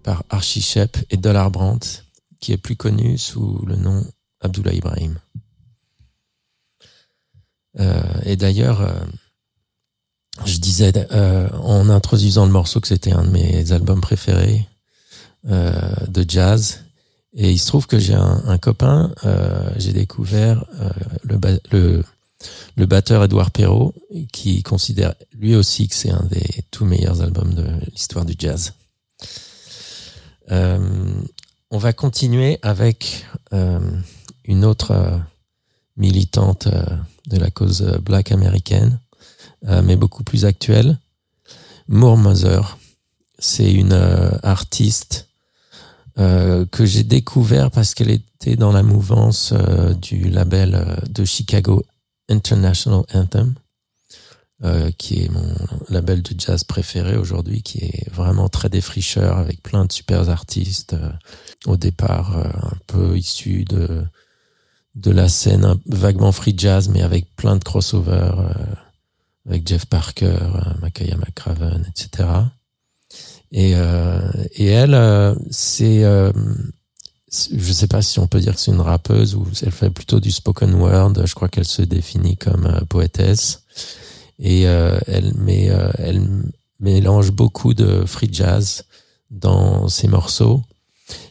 par 0.02 0.24
Archie 0.28 0.60
Shep 0.60 0.96
et 1.08 1.16
Dollar 1.16 1.52
Brandt, 1.52 2.02
qui 2.40 2.50
est 2.50 2.56
plus 2.56 2.74
connu 2.74 3.16
sous 3.16 3.64
le 3.64 3.76
nom 3.76 4.04
Abdullah 4.40 4.72
Ibrahim. 4.72 5.20
Euh, 7.78 8.02
et 8.24 8.34
d'ailleurs, 8.34 8.80
euh, 8.80 8.92
je 10.46 10.58
disais 10.58 10.92
euh, 11.12 11.48
en 11.50 11.88
introduisant 11.88 12.44
le 12.44 12.50
morceau 12.50 12.80
que 12.80 12.88
c'était 12.88 13.12
un 13.12 13.22
de 13.22 13.30
mes 13.30 13.70
albums 13.70 14.00
préférés 14.00 14.66
de 15.44 16.24
jazz. 16.28 16.80
Et 17.34 17.52
il 17.52 17.58
se 17.58 17.68
trouve 17.68 17.86
que 17.86 18.00
j'ai 18.00 18.14
un, 18.14 18.58
copain, 18.58 19.14
j'ai 19.76 19.92
découvert 19.92 20.64
le, 21.22 22.02
le 22.76 22.86
batteur 22.86 23.24
Edouard 23.24 23.50
Perrault, 23.50 23.94
qui 24.32 24.62
considère 24.62 25.14
lui 25.34 25.54
aussi 25.54 25.88
que 25.88 25.94
c'est 25.94 26.10
un 26.10 26.24
des 26.30 26.64
tout 26.70 26.84
meilleurs 26.84 27.20
albums 27.22 27.54
de 27.54 27.66
l'histoire 27.92 28.24
du 28.24 28.34
jazz. 28.38 28.72
Euh, 30.50 30.78
on 31.70 31.78
va 31.78 31.92
continuer 31.92 32.58
avec 32.62 33.26
euh, 33.52 33.78
une 34.44 34.64
autre 34.64 34.90
euh, 34.92 35.18
militante 35.96 36.68
de 37.26 37.36
la 37.36 37.50
cause 37.50 37.82
black 38.02 38.32
américaine, 38.32 38.98
mais 39.62 39.96
beaucoup 39.96 40.24
plus 40.24 40.46
actuelle, 40.46 40.98
Moore 41.88 42.16
Mother. 42.16 42.78
C'est 43.38 43.70
une 43.70 43.92
artiste 44.42 45.28
que 46.16 46.86
j'ai 46.86 47.02
découvert 47.02 47.70
parce 47.70 47.94
qu'elle 47.94 48.10
était 48.10 48.56
dans 48.56 48.72
la 48.72 48.82
mouvance 48.82 49.52
du 50.00 50.30
label 50.30 51.02
de 51.10 51.24
Chicago 51.26 51.84
International 52.30 53.02
Anthem, 53.12 53.54
euh, 54.64 54.90
qui 54.98 55.24
est 55.24 55.28
mon 55.30 55.54
label 55.88 56.22
de 56.22 56.38
jazz 56.38 56.64
préféré 56.64 57.16
aujourd'hui, 57.16 57.62
qui 57.62 57.78
est 57.78 58.10
vraiment 58.10 58.48
très 58.48 58.68
défricheur 58.68 59.38
avec 59.38 59.62
plein 59.62 59.84
de 59.84 59.92
super 59.92 60.28
artistes. 60.28 60.94
euh, 60.94 61.12
au 61.66 61.76
départ, 61.76 62.38
euh, 62.38 62.44
un 62.44 62.76
peu 62.86 63.16
issus 63.18 63.64
de 63.64 64.04
de 64.96 65.10
la 65.12 65.28
scène 65.28 65.76
vaguement 65.86 66.32
free 66.32 66.54
jazz, 66.56 66.88
mais 66.88 67.02
avec 67.02 67.34
plein 67.36 67.56
de 67.56 67.62
crossovers, 67.64 68.40
euh, 68.40 68.52
avec 69.46 69.66
Jeff 69.66 69.86
Parker, 69.86 70.26
euh, 70.26 70.74
Makaya 70.80 71.16
McCraven, 71.16 71.86
etc. 71.88 72.28
Et, 73.52 73.74
euh, 73.76 74.20
et 74.54 74.66
elle, 74.66 74.94
euh, 74.94 75.34
c'est, 75.50 76.04
euh, 76.04 76.32
je 77.30 77.72
sais 77.72 77.86
pas 77.86 78.02
si 78.02 78.18
on 78.18 78.26
peut 78.26 78.40
dire 78.40 78.54
que 78.54 78.60
c'est 78.60 78.72
une 78.72 78.80
rappeuse 78.80 79.36
ou 79.36 79.46
elle 79.62 79.70
fait 79.70 79.90
plutôt 79.90 80.18
du 80.18 80.32
spoken 80.32 80.74
word. 80.74 81.12
Je 81.24 81.34
crois 81.34 81.48
qu'elle 81.48 81.66
se 81.66 81.82
définit 81.82 82.36
comme 82.36 82.66
euh, 82.66 82.80
poétesse. 82.88 83.62
Et 84.40 84.66
euh, 84.66 84.98
elle, 85.06 85.34
met, 85.34 85.70
euh, 85.70 85.90
elle 85.98 86.26
mélange 86.80 87.30
beaucoup 87.30 87.74
de 87.74 88.04
free 88.04 88.30
jazz 88.32 88.84
dans 89.30 89.88
ses 89.88 90.08
morceaux. 90.08 90.62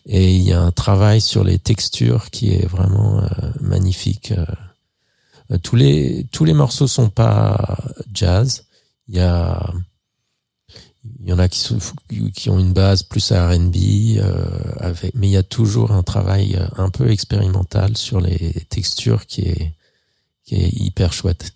Et 0.05 0.35
il 0.35 0.41
y 0.41 0.53
a 0.53 0.61
un 0.61 0.71
travail 0.71 1.19
sur 1.19 1.43
les 1.43 1.59
textures 1.59 2.29
qui 2.29 2.53
est 2.53 2.65
vraiment 2.65 3.23
magnifique. 3.61 4.33
Tous 5.63 5.77
les 5.77 6.27
tous 6.31 6.43
les 6.43 6.53
morceaux 6.53 6.87
sont 6.87 7.09
pas 7.09 7.77
jazz. 8.13 8.65
Il 9.07 9.15
y 9.15 9.19
a 9.21 9.73
il 11.21 11.29
y 11.29 11.33
en 11.33 11.39
a 11.39 11.47
qui, 11.47 11.59
sont- 11.59 11.79
qui 12.33 12.49
ont 12.49 12.59
une 12.59 12.73
base 12.73 13.03
plus 13.03 13.31
à 13.31 13.49
R&B, 13.49 13.75
euh, 14.17 14.93
mais 15.15 15.27
il 15.27 15.31
y 15.31 15.37
a 15.37 15.43
toujours 15.43 15.91
un 15.91 16.03
travail 16.03 16.55
euh, 16.55 16.67
un 16.77 16.89
peu 16.89 17.09
expérimental 17.11 17.97
sur 17.97 18.21
les 18.21 18.53
textures 18.69 19.25
qui 19.25 19.41
est, 19.41 19.73
qui 20.45 20.55
est 20.55 20.69
hyper 20.69 21.13
chouette. 21.13 21.53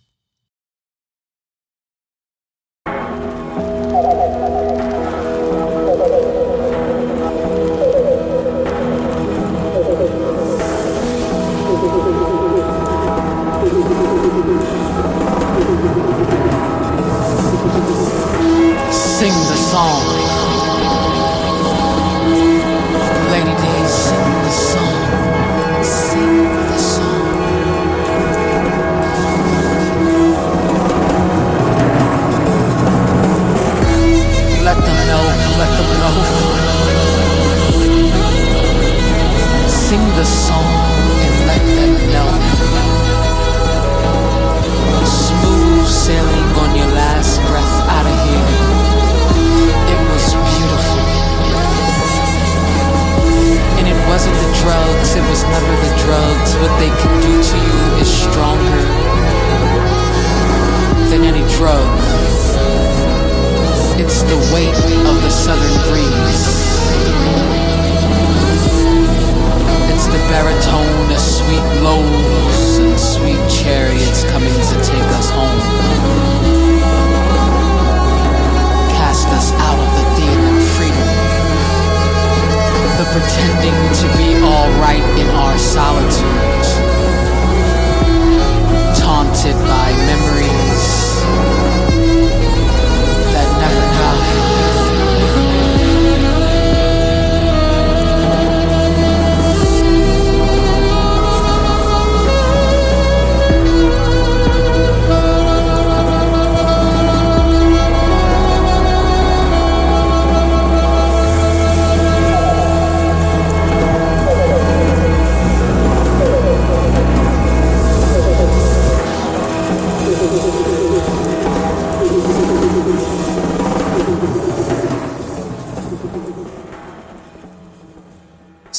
Song. 19.73 20.12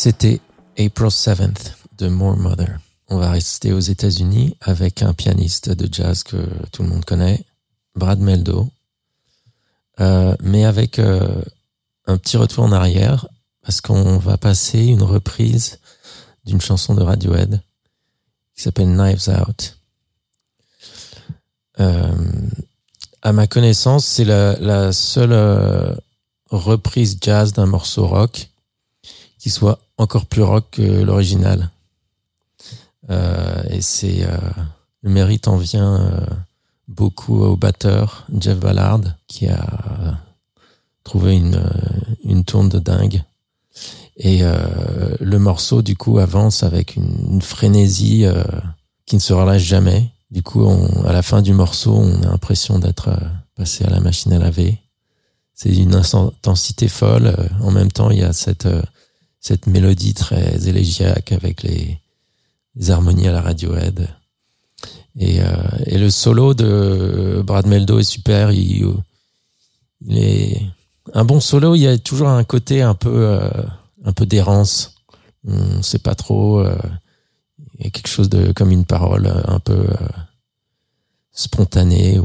C'était 0.05 0.39
April 0.79 1.09
7th 1.09 1.77
de 1.97 2.09
More 2.09 2.37
Mother. 2.37 2.79
On 3.09 3.17
va 3.17 3.31
rester 3.31 3.73
aux 3.73 3.81
États-Unis 3.81 4.55
avec 4.61 5.01
un 5.01 5.15
pianiste 5.15 5.71
de 5.71 5.89
jazz 5.91 6.23
que 6.23 6.37
tout 6.73 6.83
le 6.83 6.91
monde 6.91 7.07
connaît, 7.07 7.43
Brad 7.95 8.21
Meldo, 8.21 8.69
Euh, 10.01 10.37
mais 10.43 10.67
avec 10.67 10.99
euh, 10.99 11.41
un 12.05 12.19
petit 12.19 12.37
retour 12.37 12.65
en 12.65 12.73
arrière 12.73 13.27
parce 13.63 13.81
qu'on 13.81 14.19
va 14.19 14.37
passer 14.37 14.85
une 14.85 15.03
reprise 15.03 15.79
d'une 16.45 16.61
chanson 16.61 16.95
de 16.95 17.03
Radiohead 17.03 17.63
qui 18.55 18.63
s'appelle 18.63 18.95
Knives 18.95 19.31
Out. 19.31 19.79
Euh, 21.81 22.15
à 23.23 23.33
ma 23.33 23.47
connaissance, 23.47 24.05
c'est 24.05 24.27
la, 24.27 24.93
seule 24.93 25.97
reprise 26.51 27.17
jazz 27.23 27.55
d'un 27.55 27.65
morceau 27.65 28.07
rock 28.07 28.51
qui 29.39 29.49
soit 29.49 29.79
encore 30.05 30.27
plus 30.27 30.43
rock 30.43 30.67
que 30.73 30.83
l'original. 31.03 31.71
Euh, 33.11 33.63
et 33.71 33.81
c'est 33.81 34.25
euh, 34.25 34.37
le 35.03 35.11
mérite 35.11 35.49
en 35.49 35.57
vient 35.57 36.01
euh, 36.01 36.21
beaucoup 36.89 37.43
au 37.43 37.57
batteur 37.57 38.27
Jeff 38.39 38.59
Ballard 38.59 39.01
qui 39.27 39.49
a 39.49 40.21
trouvé 41.05 41.37
une 41.37 41.63
une 42.23 42.45
tourne 42.45 42.69
de 42.69 42.79
dingue. 42.79 43.23
Et 44.17 44.43
le 44.43 45.39
morceau 45.39 45.83
du 45.83 45.97
coup 45.97 46.19
avance 46.19 46.63
avec 46.63 46.95
une, 46.95 47.33
une 47.33 47.43
frénésie 47.43 48.25
qui 49.07 49.17
ne 49.17 49.21
se 49.21 49.33
relâche 49.33 49.63
jamais. 49.63 50.11
Du 50.31 50.43
coup, 50.43 50.65
à 51.05 51.13
la 51.13 51.23
fin 51.23 51.43
du 51.43 51.53
morceau, 51.53 51.95
on 51.95 52.23
a 52.23 52.31
l'impression 52.31 52.79
d'être 52.79 53.11
passé 53.57 53.85
à 53.85 53.91
la 53.91 54.01
machine 54.01 54.33
à 54.33 54.39
laver. 54.39 54.79
C'est 55.55 55.71
d'une 55.71 55.95
intensité 55.95 56.87
folle. 56.89 57.35
En 57.61 57.73
même 57.73 57.91
temps, 57.91 58.11
il 58.11 58.21
y 58.21 58.23
a 58.23 58.33
cette 58.33 58.69
cette 59.45 59.67
mélodie 59.67 60.15
très 60.15 60.69
élégiaque 60.69 61.33
avec 61.33 61.63
les, 61.63 62.01
harmonies 62.89 63.29
à 63.29 63.33
la 63.33 63.43
Radiohead. 63.43 64.09
Et, 65.17 65.43
euh, 65.43 65.47
et 65.85 65.99
le 65.99 66.09
solo 66.09 66.55
de 66.55 67.43
Brad 67.45 67.67
Meldo 67.67 67.99
est 67.99 68.05
super. 68.05 68.53
Il, 68.53 68.95
est 70.09 70.63
un 71.13 71.27
bon 71.27 71.41
solo. 71.41 71.75
Il 71.75 71.81
y 71.81 71.87
a 71.87 71.99
toujours 71.99 72.29
un 72.29 72.43
côté 72.43 72.81
un 72.81 72.95
peu 72.95 73.29
euh, 73.29 73.51
un 74.05 74.13
peu 74.15 74.25
d'errance. 74.25 74.95
On 75.47 75.83
sait 75.83 75.99
pas 75.99 76.15
trop. 76.15 76.61
euh, 76.61 76.79
il 77.79 77.85
y 77.85 77.89
a 77.89 77.91
quelque 77.91 78.09
chose 78.09 78.31
de 78.31 78.51
comme 78.53 78.71
une 78.71 78.87
parole 78.87 79.31
un 79.47 79.59
peu 79.59 79.75
euh, 79.75 80.09
spontanée. 81.33 82.19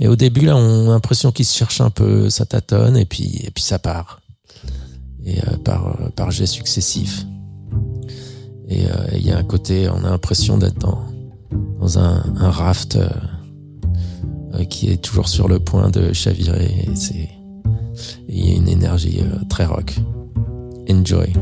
Et 0.00 0.08
au 0.08 0.16
début 0.16 0.46
là, 0.46 0.56
on 0.56 0.88
a 0.88 0.92
l'impression 0.94 1.32
qu'il 1.32 1.44
se 1.44 1.56
cherche 1.56 1.82
un 1.82 1.90
peu, 1.90 2.30
ça 2.30 2.46
tâtonne 2.46 2.96
et 2.96 3.04
puis 3.04 3.42
et 3.44 3.50
puis 3.50 3.62
ça 3.62 3.78
part. 3.78 4.22
Et 5.28 5.38
euh, 5.40 5.56
par 5.64 5.86
euh, 6.00 6.30
jets 6.30 6.46
successifs. 6.46 7.26
Et 8.68 8.86
euh, 8.86 8.90
il 9.14 9.26
y 9.26 9.30
a 9.30 9.38
un 9.38 9.44
côté, 9.44 9.88
on 9.88 10.04
a 10.04 10.10
l'impression 10.10 10.58
d'être 10.58 10.78
dans 10.78 11.08
dans 11.80 11.98
un, 11.98 12.50
raft 12.50 12.96
euh, 12.96 13.08
euh, 14.54 14.64
qui 14.64 14.90
est 14.90 15.02
toujours 15.02 15.28
sur 15.28 15.48
le 15.48 15.58
point 15.58 15.90
de 15.90 16.12
chavirer. 16.12 16.86
Et 16.86 16.96
c'est 16.96 17.30
et 18.28 18.38
il 18.38 18.48
y 18.48 18.52
a 18.52 18.56
une 18.56 18.68
énergie 18.68 19.20
euh, 19.20 19.44
très 19.48 19.64
rock. 19.64 19.96
Enjoy. 20.90 21.32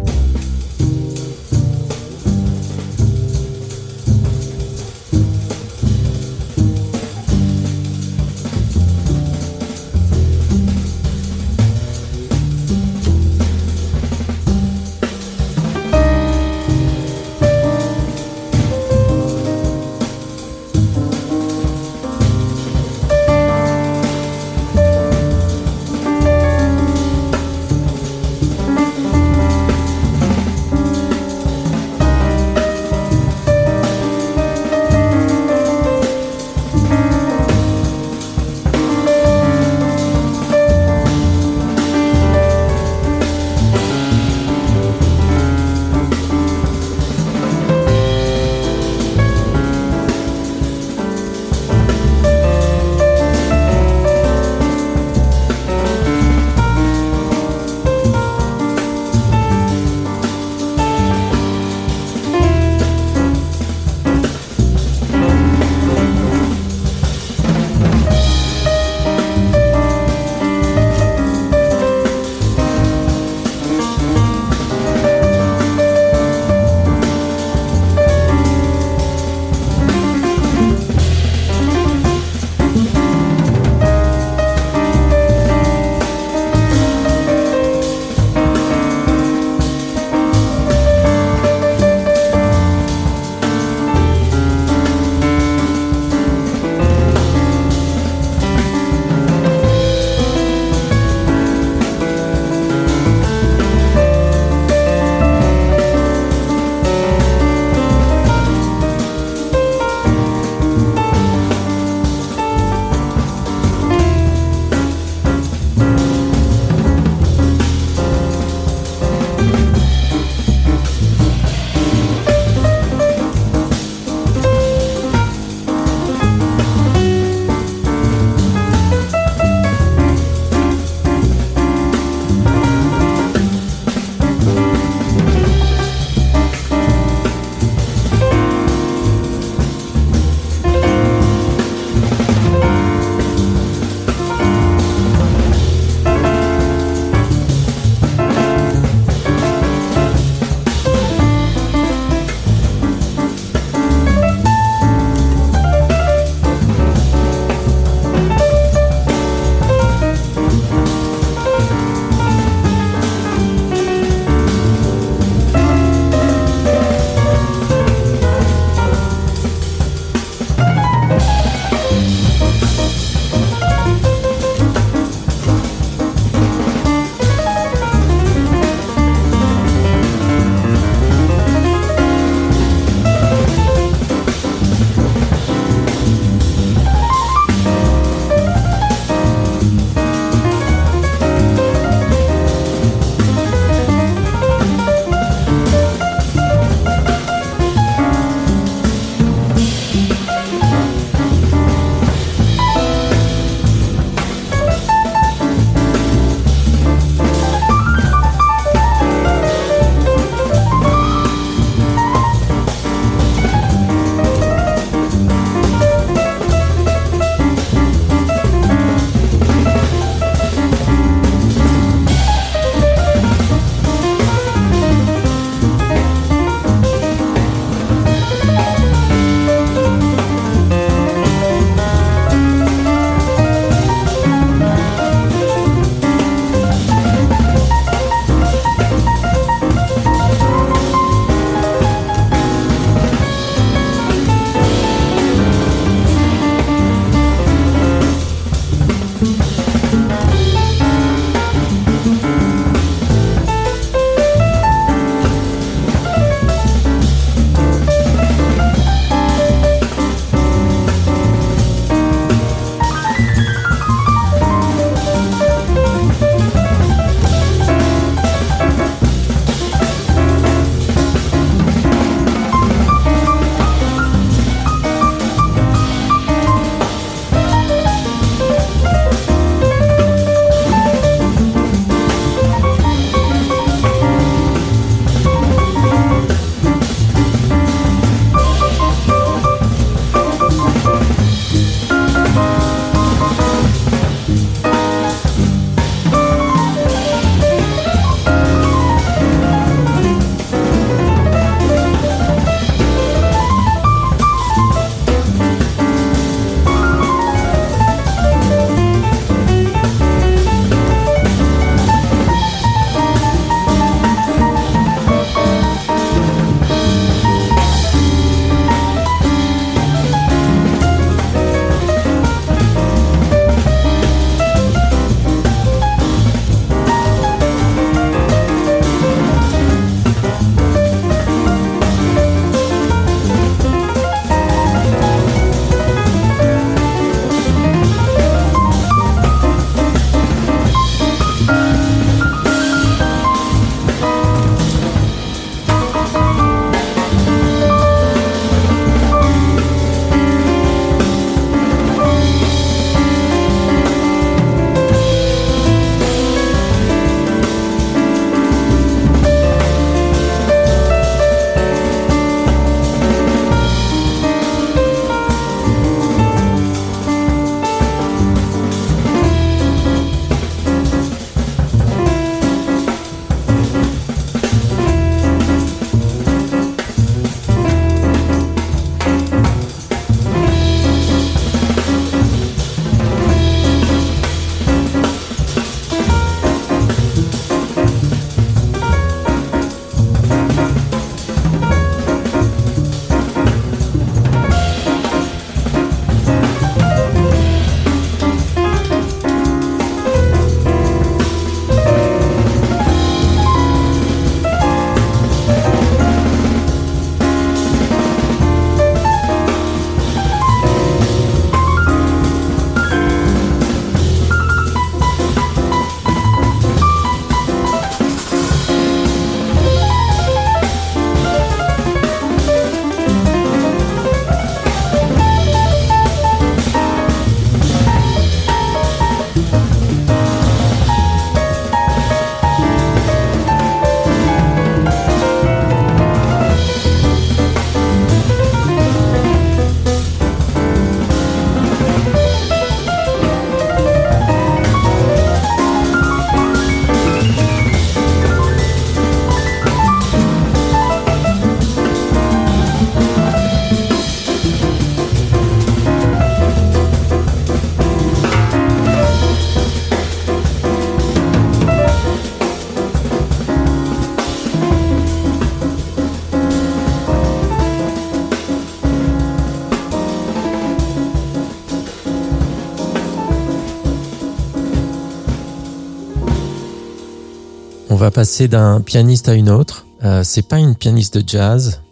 Passer 478.16 478.48
d'un 478.48 478.80
pianiste 478.80 479.28
à 479.28 479.34
une 479.34 479.50
autre. 479.50 479.84
Euh, 480.02 480.24
c'est 480.24 480.48
pas 480.48 480.58
une 480.58 480.74
pianiste 480.74 481.18
de 481.18 481.28
jazz, 481.28 481.82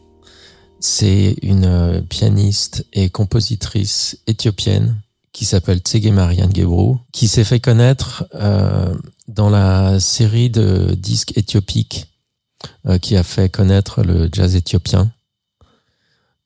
c'est 0.80 1.36
une 1.42 1.66
euh, 1.66 2.00
pianiste 2.00 2.86
et 2.94 3.10
compositrice 3.10 4.16
éthiopienne 4.26 5.02
qui 5.34 5.44
s'appelle 5.44 5.80
Tsege 5.80 6.06
Marianne 6.06 6.54
Gebru, 6.56 6.94
qui 7.12 7.28
s'est 7.28 7.44
fait 7.44 7.60
connaître 7.60 8.24
euh, 8.36 8.94
dans 9.28 9.50
la 9.50 10.00
série 10.00 10.48
de 10.48 10.94
disques 10.94 11.36
éthiopiques 11.36 12.06
euh, 12.86 12.96
qui 12.96 13.18
a 13.18 13.22
fait 13.22 13.50
connaître 13.50 14.02
le 14.02 14.30
jazz 14.32 14.56
éthiopien. 14.56 15.12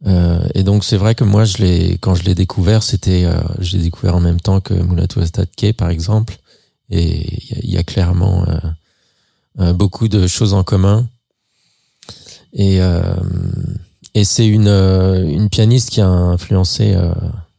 Euh, 0.07 0.41
et 0.57 0.65
donc 0.65 0.83
c'est 0.83 0.97
vrai 0.97 1.15
que 1.15 1.23
moi 1.23 1.45
je 1.45 1.59
l'ai 1.59 1.99
quand 1.99 2.17
je 2.17 2.25
l'ai 2.25 2.35
découvert 2.37 2.85
c'était 2.85 3.25
euh, 3.25 3.41
je 3.59 3.77
l'ai 3.77 3.83
découvert 3.83 4.15
en 4.15 4.21
même 4.21 4.41
temps 4.41 4.61
que 4.61 4.73
Mulatu 4.73 5.21
Astatke 5.21 5.73
par 5.77 5.91
exemple 5.91 6.37
et 6.89 7.27
il 7.61 7.71
y 7.71 7.75
y, 7.75 7.79
a 7.79 7.83
clairement 7.83 8.47
beaucoup 9.73 10.09
de 10.09 10.27
choses 10.27 10.55
en 10.55 10.65
commun. 10.65 11.09
Et 12.53 12.81
euh, 12.81 13.15
et 14.15 14.25
c'est 14.25 14.47
une 14.47 14.69
euh, 14.69 15.23
une 15.29 15.49
pianiste 15.49 15.91
qui 15.91 16.01
a 16.01 16.09
influencé 16.09 16.95
euh, 16.95 17.13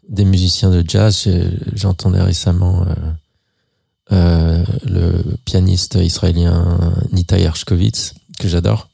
des 0.07 0.25
musiciens 0.25 0.71
de 0.71 0.83
jazz. 0.87 1.27
J'entendais 1.73 2.21
récemment 2.21 2.85
euh, 2.85 2.95
euh, 4.11 4.65
le 4.83 5.23
pianiste 5.45 5.95
israélien 5.95 6.77
Nitai 7.11 7.41
Hershkovitz 7.41 8.13
que 8.39 8.47
j'adore. 8.47 8.89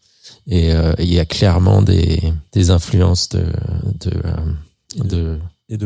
Et 0.48 0.74
euh, 0.74 0.94
il 1.00 1.12
y 1.12 1.20
a 1.20 1.26
clairement 1.26 1.82
des, 1.82 2.34
des 2.52 2.70
influences 2.70 3.30
de 3.30 3.46
de 4.02 4.12
euh, 4.26 4.36
de 5.04 5.40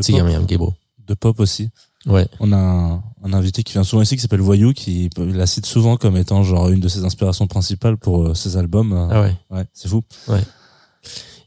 Et 0.08 0.22
pop, 0.58 0.74
de 1.06 1.14
pop 1.14 1.40
aussi. 1.40 1.70
Ouais. 2.06 2.26
On 2.40 2.50
a 2.52 2.56
un, 2.56 3.02
un 3.24 3.32
invité 3.34 3.62
qui 3.62 3.74
vient 3.74 3.84
souvent 3.84 4.00
ici 4.02 4.16
qui 4.16 4.22
s'appelle 4.22 4.40
Voyou 4.40 4.72
qui 4.72 5.10
la 5.18 5.46
cite 5.46 5.66
souvent 5.66 5.96
comme 5.96 6.16
étant 6.16 6.42
genre 6.42 6.68
une 6.70 6.80
de 6.80 6.88
ses 6.88 7.04
inspirations 7.04 7.46
principales 7.46 7.98
pour 7.98 8.22
euh, 8.28 8.34
ses 8.34 8.56
albums. 8.56 8.92
Euh, 8.92 9.08
Ah 9.10 9.20
ouais. 9.20 9.36
Ouais, 9.50 9.64
c'est 9.74 9.88
fou. 9.88 10.02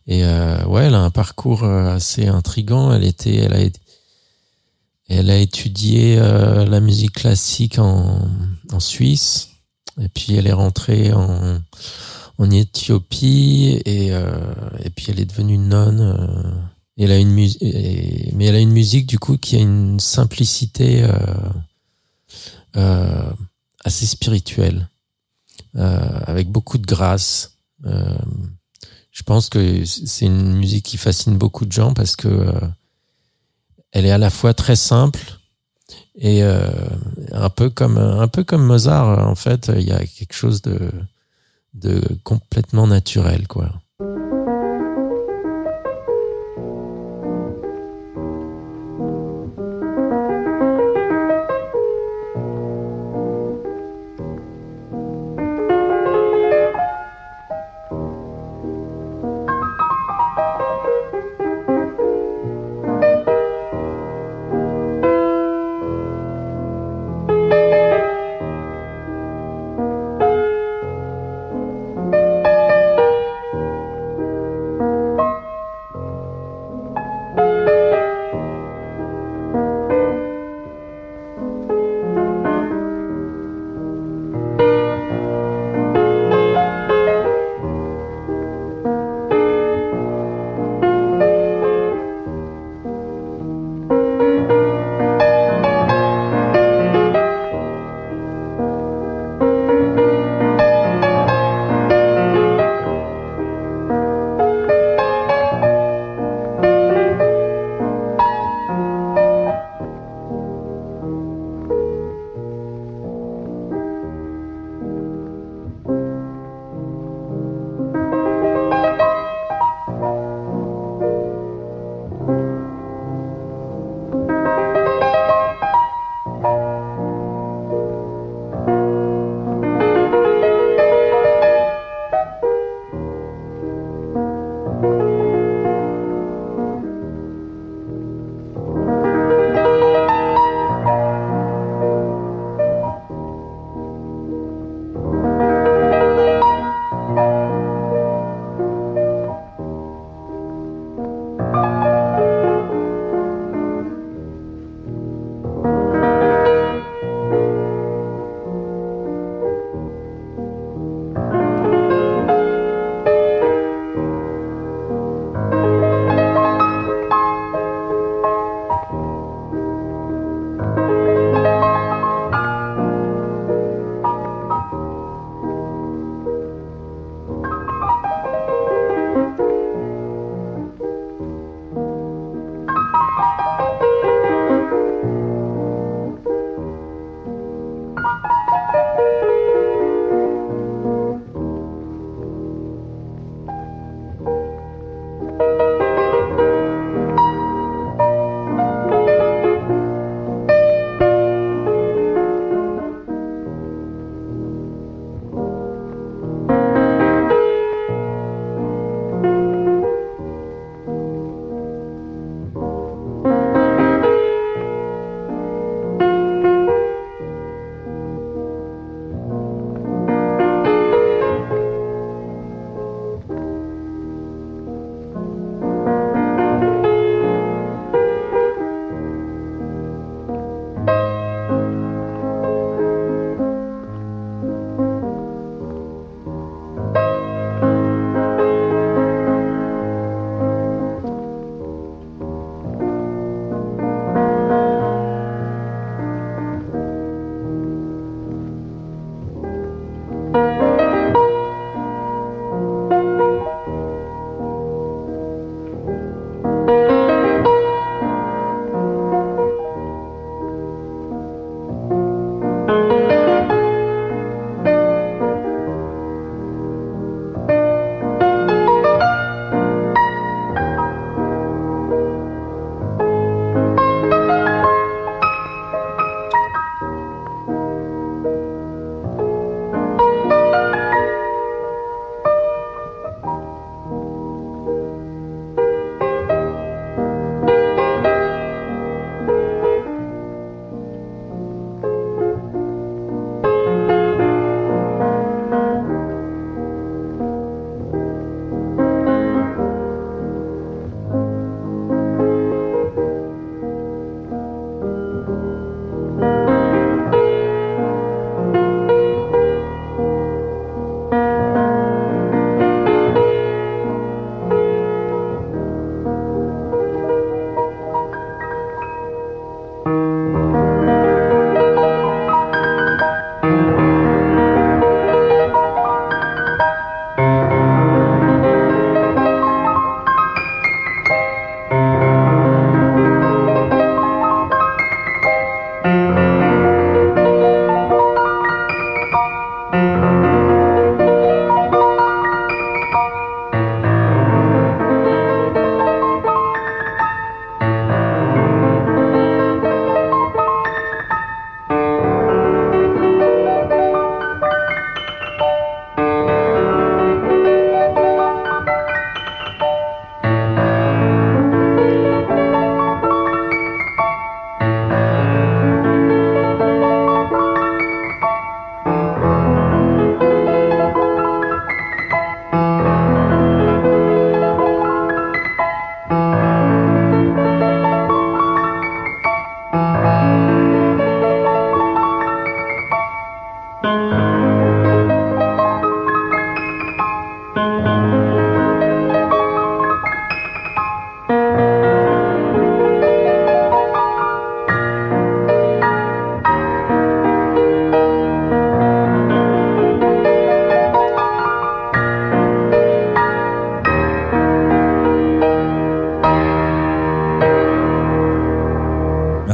Et 0.05 0.23
euh, 0.25 0.63
ouais, 0.65 0.83
elle 0.85 0.95
a 0.95 0.99
un 1.01 1.09
parcours 1.09 1.63
euh, 1.63 1.95
assez 1.95 2.27
intrigant. 2.27 2.93
Elle 2.93 3.03
était, 3.05 3.35
elle 3.35 3.53
a, 3.53 3.69
elle 5.09 5.29
a 5.29 5.37
étudié 5.37 6.17
euh, 6.19 6.65
la 6.65 6.79
musique 6.81 7.13
classique 7.13 7.79
en, 7.79 8.19
en 8.71 8.79
Suisse. 8.79 9.49
Et 10.01 10.09
puis 10.09 10.35
elle 10.35 10.47
est 10.47 10.53
rentrée 10.53 11.13
en, 11.13 11.59
en 12.37 12.51
Éthiopie 12.51 13.81
et, 13.85 14.11
euh, 14.11 14.33
et 14.83 14.89
puis 14.89 15.05
elle 15.09 15.19
est 15.19 15.25
devenue 15.25 15.57
nonne. 15.57 16.61
Et 16.97 17.03
elle 17.05 17.11
a 17.11 17.17
une 17.17 17.31
musique, 17.31 17.61
mais 17.61 18.45
elle 18.45 18.55
a 18.55 18.59
une 18.59 18.71
musique 18.71 19.07
du 19.07 19.19
coup 19.19 19.37
qui 19.37 19.55
a 19.55 19.59
une 19.59 19.99
simplicité 19.99 21.03
euh, 21.03 21.15
euh, 22.75 23.31
assez 23.83 24.05
spirituelle, 24.05 24.89
euh, 25.75 26.19
avec 26.25 26.49
beaucoup 26.49 26.77
de 26.77 26.85
grâce. 26.85 27.57
Je 27.83 29.21
pense 29.23 29.49
que 29.49 29.85
c'est 29.85 30.25
une 30.25 30.55
musique 30.55 30.85
qui 30.85 30.97
fascine 30.97 31.37
beaucoup 31.37 31.65
de 31.65 31.71
gens 31.71 31.93
parce 31.93 32.15
que 32.15 32.53
elle 33.91 34.05
est 34.05 34.11
à 34.11 34.17
la 34.17 34.29
fois 34.29 34.53
très 34.53 34.75
simple 34.75 35.39
et 36.15 36.43
euh, 36.43 36.69
un 37.31 37.49
peu 37.49 37.69
comme 37.69 37.97
un 37.97 38.27
peu 38.27 38.43
comme 38.43 38.65
Mozart 38.65 39.27
en 39.27 39.35
fait 39.35 39.71
il 39.75 39.83
y 39.83 39.91
a 39.91 40.05
quelque 40.05 40.33
chose 40.33 40.61
de 40.61 40.91
de 41.73 42.01
complètement 42.23 42.87
naturel 42.87 43.47
quoi. 43.47 43.71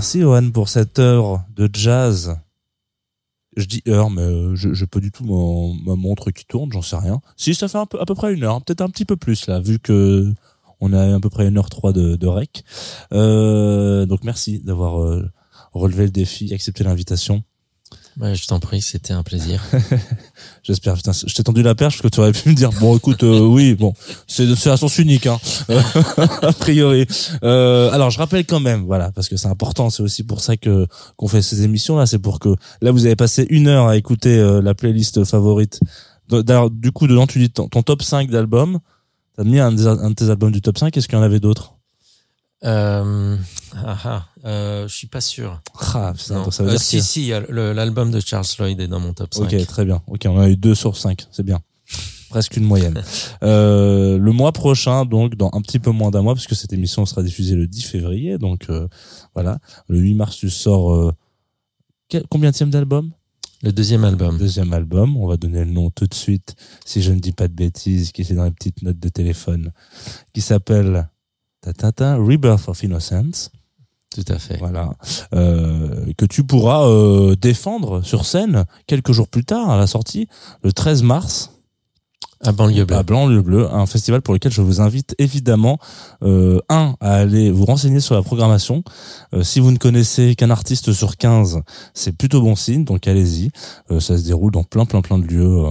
Merci 0.10 0.22
Johan 0.22 0.50
pour 0.50 0.70
cette 0.70 0.98
heure 0.98 1.44
de 1.56 1.70
jazz. 1.72 2.40
Je 3.56 3.68
dis 3.68 3.84
heure, 3.88 4.10
mais 4.10 4.24
euh, 4.24 4.56
je, 4.56 4.74
je 4.74 4.86
peux 4.86 5.00
du 5.00 5.12
tout 5.12 5.24
ma 5.86 5.96
montre 5.96 6.32
qui 6.32 6.46
tourne, 6.46 6.72
j'en 6.72 6.82
sais 6.82 6.96
rien. 6.96 7.22
Si 7.38 7.54
ça 7.54 7.68
fait 7.68 7.78
un 7.78 7.86
peu, 7.86 8.02
à 8.02 8.08
peu 8.08 8.16
près 8.16 8.34
une 8.34 8.44
heure, 8.44 8.60
peut-être 8.64 8.82
un 8.82 8.90
petit 8.90 9.06
peu 9.06 9.18
plus 9.18 9.46
là, 9.46 9.60
vu 9.60 9.78
que 9.78 10.34
on 10.80 10.94
a 10.94 11.16
à 11.16 11.20
peu 11.20 11.30
près 11.30 11.48
une 11.48 11.60
heure 11.60 11.70
trois 11.70 11.94
de, 11.94 12.16
de 12.16 12.26
rec. 12.26 12.64
Euh, 13.14 14.08
donc 14.08 14.24
merci 14.24 14.58
d'avoir 14.58 15.00
euh, 15.00 15.30
relevé 15.74 16.06
le 16.06 16.12
défi, 16.12 16.52
accepté 16.56 16.84
l'invitation. 16.84 17.44
Je 18.22 18.48
t'en 18.48 18.60
prie, 18.60 18.82
c'était 18.82 19.14
un 19.14 19.24
plaisir. 19.24 19.64
J'espère. 20.64 20.96
Putain, 20.96 21.14
je 21.14 21.34
t'ai 21.34 21.42
tendu 21.42 21.64
la 21.64 21.74
perche 21.74 21.96
parce 21.96 22.10
que 22.10 22.14
tu 22.14 22.20
aurais 22.20 22.34
pu 22.34 22.50
me 22.50 22.54
dire 22.54 22.70
bon, 22.72 22.98
écoute, 22.98 23.24
euh, 23.24 23.40
oui, 23.40 23.76
bon, 23.76 23.94
c'est 24.28 24.56
c'est 24.56 24.70
à 24.70 24.76
sens 24.76 24.98
unique, 24.98 25.26
hein, 25.26 25.40
a 26.42 26.52
priori. 26.52 27.08
Euh, 27.44 27.90
alors, 27.92 28.10
je 28.10 28.18
rappelle 28.18 28.46
quand 28.46 28.60
même, 28.60 28.84
voilà, 28.84 29.12
parce 29.14 29.30
que 29.30 29.38
c'est 29.38 29.48
important. 29.48 29.90
C'est 29.90 30.04
aussi 30.04 30.24
pour 30.24 30.42
ça 30.42 30.58
que 30.58 30.86
qu'on 31.16 31.30
fait 31.30 31.42
ces 31.42 31.64
émissions 31.64 31.96
là. 31.96 32.06
C'est 32.06 32.20
pour 32.20 32.40
que 32.40 32.56
là, 32.82 32.92
vous 32.92 33.06
avez 33.06 33.16
passé 33.16 33.48
une 33.50 33.68
heure 33.68 33.88
à 33.88 33.96
écouter 33.96 34.38
euh, 34.38 34.62
la 34.62 34.74
playlist 34.74 35.24
favorite. 35.24 35.80
D'ailleurs, 36.30 36.70
du 36.70 36.92
coup, 36.92 37.08
dedans, 37.08 37.26
tu 37.26 37.40
dis 37.40 37.50
ton, 37.50 37.68
top 37.68 38.04
5 38.04 38.30
d'albums. 38.30 38.80
T'as 39.38 39.46
mis 39.46 39.60
un, 39.60 39.68
un 39.88 40.10
de 40.10 40.16
tes 40.16 40.30
albums 40.30 40.52
du 40.52 40.62
top 40.62 40.78
5. 40.78 40.96
Est-ce 40.96 41.08
qu'il 41.08 41.18
y 41.18 41.22
en 41.22 41.24
avait 41.24 41.40
d'autres? 41.40 41.79
Euh, 42.66 43.38
ah, 43.74 43.98
ah, 44.04 44.26
euh, 44.46 44.88
je 44.88 44.94
suis 44.94 45.08
pas 45.08 45.22
sûr. 45.22 45.62
Ah, 45.94 46.14
Non. 46.30 46.52
ça 46.52 46.64
veut 46.64 46.70
Euh, 46.70 46.72
dire 46.74 46.82
si, 46.82 46.98
que- 46.98 47.04
si, 47.04 47.32
le- 47.50 47.72
l'album 47.74 48.12
de 48.12 48.20
Charles 48.20 48.46
Lloyd 48.60 48.80
est 48.82 48.88
dans 48.88 49.00
mon 49.00 49.14
top 49.14 49.34
5. 49.34 49.44
Ok, 49.44 49.66
très 49.68 49.86
bien. 49.86 50.02
Ok, 50.08 50.24
on 50.26 50.40
a 50.40 50.50
eu 50.50 50.58
2 50.58 50.76
sur 50.76 50.98
5, 50.98 51.26
c'est 51.32 51.44
bien. 51.44 51.62
Presque 52.30 52.58
une 52.58 52.66
moyenne. 52.66 53.02
Euh, 53.44 54.18
le 54.18 54.32
mois 54.34 54.52
prochain, 54.52 55.06
donc 55.06 55.36
dans 55.36 55.50
un 55.54 55.62
petit 55.62 55.80
peu 55.80 55.92
moins 55.92 56.12
d'un 56.12 56.22
mois, 56.22 56.34
puisque 56.36 56.56
cette 56.56 56.74
émission 56.74 57.06
sera 57.06 57.24
diffusée 57.24 57.56
le 57.56 57.66
10 57.68 57.84
février, 57.84 58.38
donc 58.38 58.66
euh, 58.70 58.88
voilà. 59.34 59.60
Le 59.88 59.98
8 59.98 60.14
mars, 60.16 60.36
tu 60.36 60.50
sors 60.50 60.94
euh, 60.94 61.12
quel, 62.10 62.24
combien 62.30 62.52
d'album? 62.52 63.12
Le 63.64 63.72
deuxième 63.72 64.04
album. 64.04 64.38
Deuxième 64.38 64.74
album. 64.74 65.16
On 65.18 65.28
va 65.28 65.38
donner 65.38 65.60
le 65.64 65.72
nom 65.72 65.90
tout 65.90 66.06
de 66.08 66.14
suite, 66.14 66.56
si 66.86 67.02
je 67.02 67.12
ne 67.14 67.20
dis 67.20 67.32
pas 67.32 67.48
de 67.48 67.54
bêtises, 67.54 68.12
qui 68.12 68.22
est 68.24 68.34
dans 68.34 68.44
les 68.44 68.52
petites 68.52 68.82
notes 68.84 69.00
de 69.00 69.10
téléphone, 69.10 69.72
qui 70.34 70.42
s'appelle 70.42 71.10
ta, 71.62 71.74
ta, 71.74 71.92
ta, 71.92 72.16
Rebirth 72.16 72.68
of 72.68 72.82
Innocence. 72.84 73.52
Tout 74.16 74.26
à 74.34 74.40
fait. 74.40 74.58
Voilà, 74.58 74.92
euh, 75.36 76.12
que 76.18 76.26
tu 76.26 76.44
pourras 76.44 76.88
euh, 76.88 77.36
défendre 77.36 78.02
sur 78.02 78.26
scène 78.26 78.66
quelques 78.88 79.12
jours 79.12 79.28
plus 79.28 79.46
tard 79.46 79.70
à 79.70 79.78
la 79.78 79.86
sortie, 79.86 80.28
le 80.64 80.74
13 80.74 81.04
mars, 81.04 81.52
À 82.96 83.04
banlieue 83.04 83.42
bleue. 83.42 83.68
à 83.68 83.76
un 83.76 83.86
festival 83.86 84.22
pour 84.22 84.34
lequel 84.34 84.52
je 84.52 84.62
vous 84.62 84.82
invite 84.82 85.14
évidemment, 85.20 85.78
euh, 86.24 86.60
un, 86.70 86.96
à 87.02 87.16
aller 87.16 87.52
vous 87.52 87.66
renseigner 87.66 88.00
sur 88.00 88.16
la 88.16 88.24
programmation. 88.24 88.84
Euh, 89.34 89.44
si 89.44 89.60
vous 89.60 89.72
ne 89.72 89.78
connaissez 89.78 90.36
qu'un 90.36 90.50
artiste 90.50 90.92
sur 90.92 91.18
15, 91.18 91.62
c'est 91.94 92.14
plutôt 92.18 92.42
bon 92.42 92.56
signe, 92.56 92.86
donc 92.86 93.08
allez-y. 93.08 93.52
Euh, 93.92 94.00
ça 94.00 94.18
se 94.18 94.24
déroule 94.24 94.52
dans 94.52 94.64
plein, 94.64 94.86
plein, 94.86 95.02
plein 95.02 95.20
de 95.20 95.26
lieux. 95.28 95.64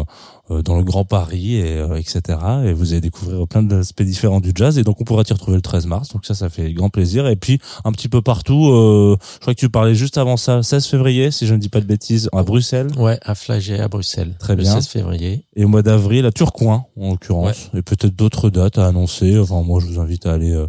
Euh, 0.51 0.62
dans 0.62 0.77
le 0.77 0.83
Grand 0.85 1.05
Paris 1.05 1.57
et 1.57 1.77
euh, 1.77 1.97
etc 1.97 2.39
et 2.65 2.73
vous 2.73 2.93
allez 2.93 3.01
découvrir 3.01 3.47
plein 3.47 3.62
d'aspects 3.62 4.03
différents 4.03 4.41
du 4.41 4.53
jazz 4.55 4.79
et 4.79 4.83
donc 4.85 5.01
on 5.01 5.05
pourra 5.05 5.25
t'y 5.25 5.33
retrouver 5.33 5.57
le 5.57 5.62
13 5.62 5.87
mars 5.87 6.09
donc 6.12 6.25
ça 6.27 6.35
ça 6.35 6.49
fait 6.49 6.73
grand 6.73 6.89
plaisir 6.91 7.27
et 7.29 7.37
puis 7.37 7.61
un 7.85 7.93
petit 7.93 8.09
peu 8.09 8.23
partout 8.23 8.69
euh, 8.70 9.16
je 9.35 9.41
crois 9.41 9.55
que 9.55 9.61
tu 9.61 9.69
parlais 9.69 9.95
juste 9.95 10.19
avant 10.19 10.37
ça 10.37 10.62
16 10.62 10.87
février 10.87 11.31
si 11.31 11.47
je 11.47 11.55
ne 11.55 11.59
dis 11.59 11.69
pas 11.69 11.81
de 11.81 11.87
bêtises 11.87 12.29
à 12.33 12.43
Bruxelles 12.43 12.89
Ouais, 12.97 13.19
à 13.23 13.35
Flagey, 13.35 13.79
à 13.79 13.89
Bruxelles. 13.89 14.35
Très 14.39 14.57
le 14.57 14.62
bien. 14.62 14.73
16 14.75 14.87
février. 14.89 15.45
et 15.57 15.65
au 15.65 15.69
mois 15.69 15.83
d'avril 15.83 16.25
à 16.27 16.33
Turcoing 16.33 16.85
en 17.01 17.11
l'occurrence 17.11 17.70
et 17.75 17.83
peut-être 17.83 18.15
d'autres 18.16 18.51
dates 18.51 18.79
à 18.79 18.87
annoncer 18.87 19.39
enfin 19.39 19.62
moi 19.62 19.81
je 19.81 19.87
vous 19.87 20.01
invite 20.01 20.27
à 20.27 20.33
aller 20.33 20.53
euh, 20.53 20.66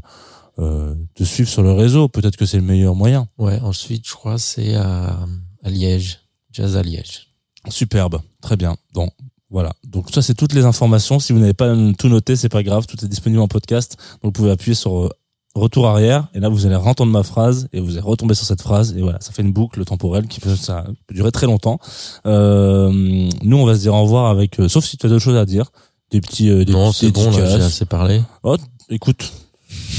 euh, 0.59 0.93
te 1.15 1.23
suivre 1.23 1.47
sur 1.49 1.63
le 1.63 1.71
réseau 1.71 2.09
peut-être 2.09 2.35
que 2.35 2.45
c'est 2.45 2.57
le 2.57 2.63
meilleur 2.63 2.95
moyen 2.95 3.27
Ouais, 3.37 3.59
ensuite, 3.61 4.05
je 4.07 4.13
crois, 4.13 4.37
c'est 4.37 4.75
à, 4.75 5.17
à 5.63 5.69
Liège. 5.69 6.19
Jazz 6.51 6.75
à 6.75 6.81
Liège. 6.81 7.27
Superbe, 7.69 8.19
très 8.41 8.57
bien. 8.57 8.75
Donc 8.93 9.11
voilà. 9.49 9.73
Donc 9.87 10.09
ça 10.13 10.21
c'est 10.21 10.35
toutes 10.35 10.53
les 10.53 10.65
informations. 10.65 11.19
Si 11.19 11.33
vous 11.33 11.39
n'avez 11.39 11.53
pas 11.53 11.73
tout 11.97 12.09
noté, 12.09 12.35
c'est 12.35 12.49
pas 12.49 12.63
grave, 12.63 12.85
tout 12.85 13.03
est 13.03 13.07
disponible 13.07 13.41
en 13.41 13.47
podcast. 13.47 13.97
Donc 14.21 14.25
vous 14.25 14.31
pouvez 14.31 14.51
appuyer 14.51 14.75
sur 14.75 15.05
euh, 15.05 15.09
retour 15.55 15.87
arrière 15.87 16.27
et 16.33 16.39
là 16.39 16.49
vous 16.49 16.65
allez 16.65 16.75
entendre 16.75 17.11
ma 17.11 17.23
phrase 17.23 17.67
et 17.73 17.79
vous 17.79 17.91
allez 17.91 18.01
retomber 18.01 18.35
sur 18.35 18.45
cette 18.45 18.61
phrase 18.61 18.95
et 18.95 19.01
voilà, 19.01 19.19
ça 19.21 19.31
fait 19.31 19.41
une 19.41 19.51
boucle 19.51 19.83
temporelle 19.85 20.27
qui 20.27 20.39
peut 20.39 20.55
ça 20.55 20.85
peut 21.07 21.13
durer 21.13 21.31
très 21.31 21.47
longtemps. 21.47 21.79
Euh, 22.25 23.29
nous 23.43 23.57
on 23.57 23.65
va 23.65 23.75
se 23.75 23.79
dire 23.79 23.93
au 23.93 24.03
revoir 24.03 24.27
avec 24.27 24.59
euh, 24.59 24.69
sauf 24.69 24.85
si 24.85 24.97
tu 24.97 25.05
as 25.05 25.09
d'autres 25.09 25.23
choses 25.23 25.37
à 25.37 25.45
dire, 25.45 25.71
des 26.11 26.21
petits 26.21 26.49
euh, 26.49 26.65
des 26.65 26.71
non, 26.71 26.91
c'est 26.91 27.11
bon, 27.11 27.31
là, 27.31 27.57
j'ai 27.57 27.63
assez 27.63 27.85
parlé. 27.85 28.21
Oh, 28.43 28.57
écoute, 28.89 29.31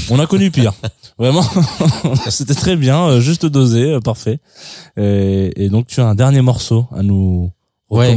on 0.09 0.19
a 0.19 0.27
connu 0.27 0.51
pire. 0.51 0.73
Vraiment, 1.17 1.43
c'était 2.29 2.55
très 2.55 2.75
bien, 2.75 3.19
juste 3.19 3.45
dosé, 3.45 3.99
parfait. 4.03 4.39
Et, 4.97 5.65
et 5.65 5.69
donc 5.69 5.87
tu 5.87 6.01
as 6.01 6.07
un 6.07 6.15
dernier 6.15 6.41
morceau 6.41 6.87
à 6.91 7.03
nous 7.03 7.51
Ouais. 7.89 8.15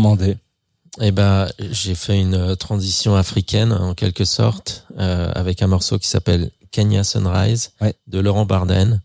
Eh 1.01 1.11
ben, 1.11 1.49
j'ai 1.59 1.95
fait 1.95 2.21
une 2.21 2.35
euh, 2.35 2.55
transition 2.55 3.17
africaine 3.17 3.73
en 3.73 3.95
quelque 3.95 4.25
sorte 4.25 4.87
euh, 4.99 5.31
avec 5.35 5.61
un 5.63 5.67
morceau 5.67 5.99
qui 5.99 6.07
s'appelle 6.09 6.51
Kenya 6.71 7.03
Sunrise 7.03 7.73
Ouais. 7.81 7.95
de 8.07 8.21
Laurent 8.21 8.47
Barden 8.47 9.01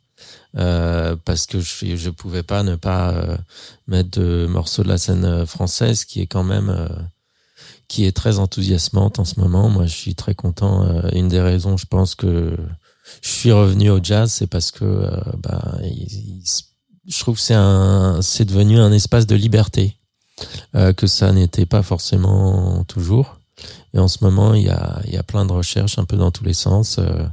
euh, 0.58 1.16
parce 1.26 1.46
que 1.48 1.60
je 1.60 1.96
je 1.96 2.10
pouvais 2.10 2.44
pas 2.44 2.62
ne 2.64 2.76
pas 2.76 3.12
euh, 3.14 3.38
mettre 3.88 4.12
de 4.20 4.46
morceau 4.48 4.84
de 4.84 4.88
la 4.88 4.98
scène 5.00 5.26
euh, 5.26 5.46
française 5.46 6.06
qui 6.06 6.22
est 6.22 6.28
quand 6.28 6.44
même 6.44 6.70
euh, 6.70 6.88
qui 7.88 8.06
est 8.06 8.12
très 8.16 8.38
enthousiasmante 8.38 9.18
en 9.18 9.26
ce 9.26 9.40
moment. 9.40 9.68
Moi, 9.70 9.88
je 9.88 9.96
suis 9.96 10.14
très 10.14 10.36
content. 10.36 10.84
Euh, 10.84 11.10
une 11.14 11.28
des 11.28 11.42
raisons, 11.42 11.76
je 11.76 11.88
pense 11.88 12.14
que 12.14 12.56
je 13.24 13.30
suis 13.30 13.52
revenu 13.52 13.90
au 13.90 14.00
jazz, 14.04 14.32
c'est 14.32 14.46
parce 14.46 14.70
que 14.70 15.10
bah, 15.38 15.76
il- 15.84 16.38
il 16.42 16.48
se- 16.48 16.62
je 17.08 17.20
trouve 17.20 17.36
que 17.36 17.42
c'est 17.42 17.56
un 17.56 18.22
c'est 18.22 18.46
devenu 18.46 18.80
un 18.80 18.92
espace 18.92 19.26
de 19.26 19.36
liberté 19.36 19.98
euh, 20.76 20.94
que 20.94 21.08
ça 21.08 21.32
n'était 21.32 21.66
pas 21.66 21.84
forcément 21.84 22.84
toujours. 22.84 23.38
Et 23.94 24.00
en 24.00 24.08
ce 24.08 24.24
moment, 24.24 24.54
il 24.54 24.64
y 24.64 24.70
a, 24.70 25.02
y 25.06 25.18
a 25.18 25.24
plein 25.24 25.46
de 25.46 25.52
recherches 25.52 25.98
un 25.98 26.06
peu 26.06 26.16
dans 26.16 26.32
tous 26.32 26.44
les 26.44 26.54
sens 26.54 26.98
euh, 27.00 27.24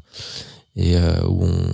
et 0.74 0.96
euh, 0.96 1.22
où 1.26 1.44
on 1.44 1.72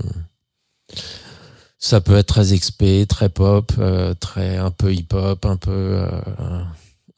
ça 1.79 2.01
peut 2.01 2.17
être 2.17 2.27
très 2.27 2.53
expé, 2.53 3.07
très 3.09 3.29
pop, 3.29 3.73
très 4.21 4.57
un 4.57 4.71
peu 4.71 4.95
hip-hop, 4.95 5.45
un 5.45 5.57
peu 5.57 6.07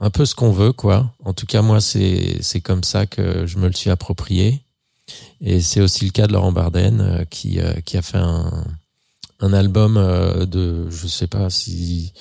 un 0.00 0.08
peu 0.08 0.24
ce 0.24 0.34
qu'on 0.34 0.52
veut 0.52 0.72
quoi. 0.72 1.12
En 1.22 1.34
tout 1.34 1.44
cas, 1.44 1.60
moi 1.60 1.82
c'est 1.82 2.60
comme 2.62 2.82
ça 2.82 3.04
que 3.04 3.46
je 3.46 3.58
me 3.58 3.66
le 3.66 3.74
suis 3.74 3.90
approprié. 3.90 4.62
Et 5.42 5.60
c'est 5.60 5.82
aussi 5.82 6.06
le 6.06 6.12
cas 6.12 6.26
de 6.26 6.32
Laurent 6.32 6.52
Barden 6.52 7.26
qui 7.28 7.58
qui 7.84 7.98
a 7.98 8.02
fait 8.02 8.16
un 8.16 8.64
un 9.40 9.52
album 9.52 9.96
de 10.46 10.88
je 10.88 11.06
sais 11.08 11.26
pas 11.26 11.50
si 11.50 12.14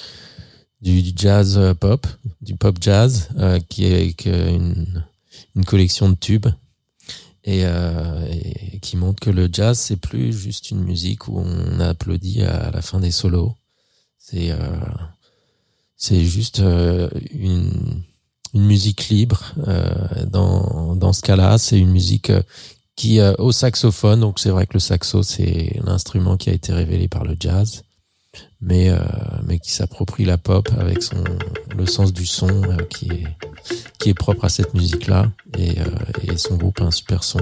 du, 0.84 1.14
jazz 1.16 1.58
euh, 1.58 1.74
pop, 1.74 2.06
du 2.42 2.56
pop 2.56 2.78
jazz, 2.80 3.30
euh, 3.38 3.60
qui 3.70 3.86
est 3.86 3.96
avec, 3.96 4.26
une, 4.26 5.04
une 5.56 5.66
collection 5.66 6.10
de 6.10 6.16
tubes 6.16 6.48
et, 7.46 7.62
euh, 7.64 8.28
et 8.30 8.80
qui 8.80 8.98
montre 8.98 9.22
que 9.22 9.30
le 9.30 9.50
jazz 9.52 9.80
c'est 9.80 9.98
plus 9.98 10.38
juste 10.38 10.72
une 10.72 10.84
musique 10.84 11.28
où 11.28 11.40
on 11.40 11.80
applaudit 11.80 12.44
à 12.44 12.72
la 12.72 12.82
fin 12.82 13.00
des 13.00 13.12
solos. 13.12 13.56
C'est 14.18 14.52
c'est 15.98 16.24
juste 16.24 16.60
une 16.60 18.04
une 18.54 18.66
musique 18.66 19.10
libre. 19.10 19.54
Dans 20.28 20.96
dans 20.96 21.12
ce 21.12 21.22
cas-là, 21.22 21.58
c'est 21.58 21.78
une 21.78 21.92
musique 21.92 22.32
qui 22.96 23.20
au 23.22 23.52
saxophone. 23.52 24.22
Donc 24.22 24.40
c'est 24.40 24.50
vrai 24.50 24.66
que 24.66 24.76
le 24.76 24.80
saxo 24.80 25.24
c'est 25.24 25.78
l'instrument 25.84 26.38
qui 26.38 26.50
a 26.50 26.54
été 26.54 26.72
révélé 26.72 27.10
par 27.10 27.26
le 27.26 27.36
jazz 27.38 27.84
mais 28.66 28.90
euh, 28.90 28.98
mais 29.46 29.60
qui 29.60 29.72
s'approprie 29.72 30.26
la 30.26 30.38
pop 30.38 30.68
avec 30.80 31.04
son 31.04 31.24
le 31.78 31.86
sens 31.86 32.14
du 32.14 32.26
son 32.26 32.64
euh, 32.64 32.78
qui 32.90 33.10
est 33.10 33.28
qui 34.00 34.10
est 34.10 34.14
propre 34.14 34.46
à 34.46 34.50
cette 34.50 34.74
musique 34.74 35.08
là 35.08 35.32
et, 35.58 35.80
euh, 35.80 36.32
et 36.32 36.38
son 36.38 36.56
groupe 36.58 36.82
a 36.82 36.86
un 36.86 36.92
super 36.92 37.24
son. 37.24 37.40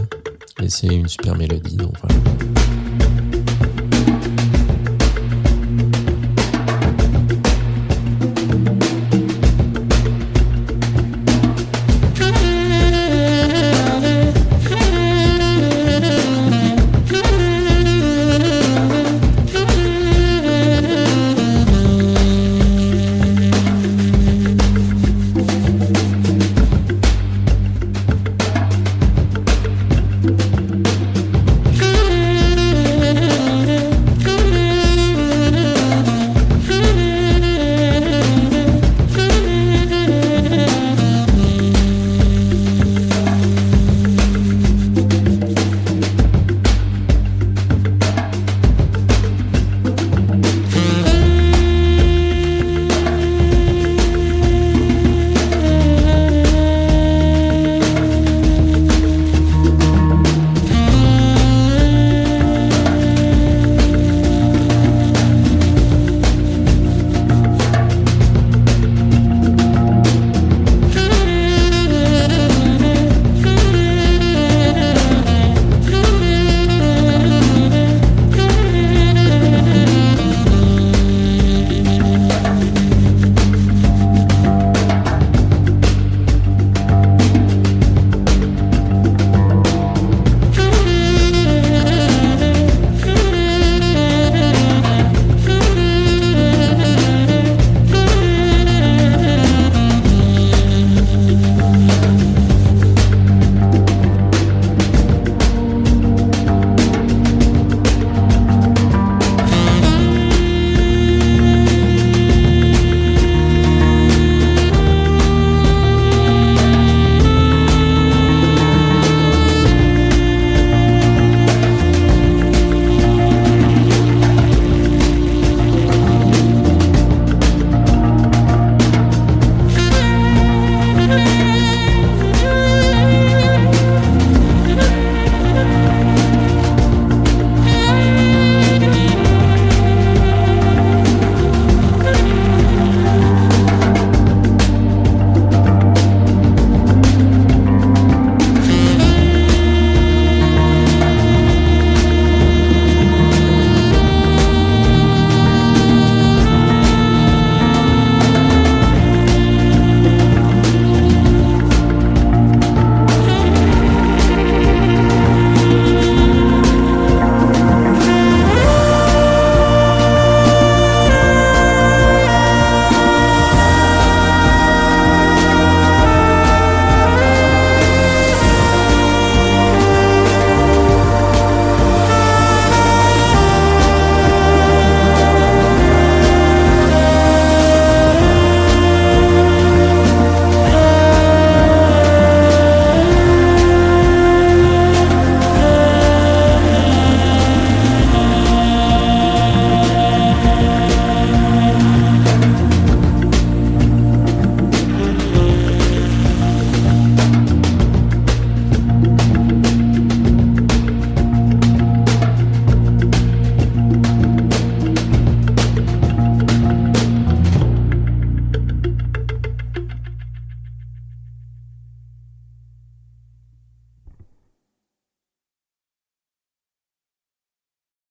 Et 0.62 0.70
c'est 0.70 0.88
une 0.88 1.08
super 1.08 1.36
mélodie 1.36 1.76
donc 1.76 1.94
voilà 2.02 3.11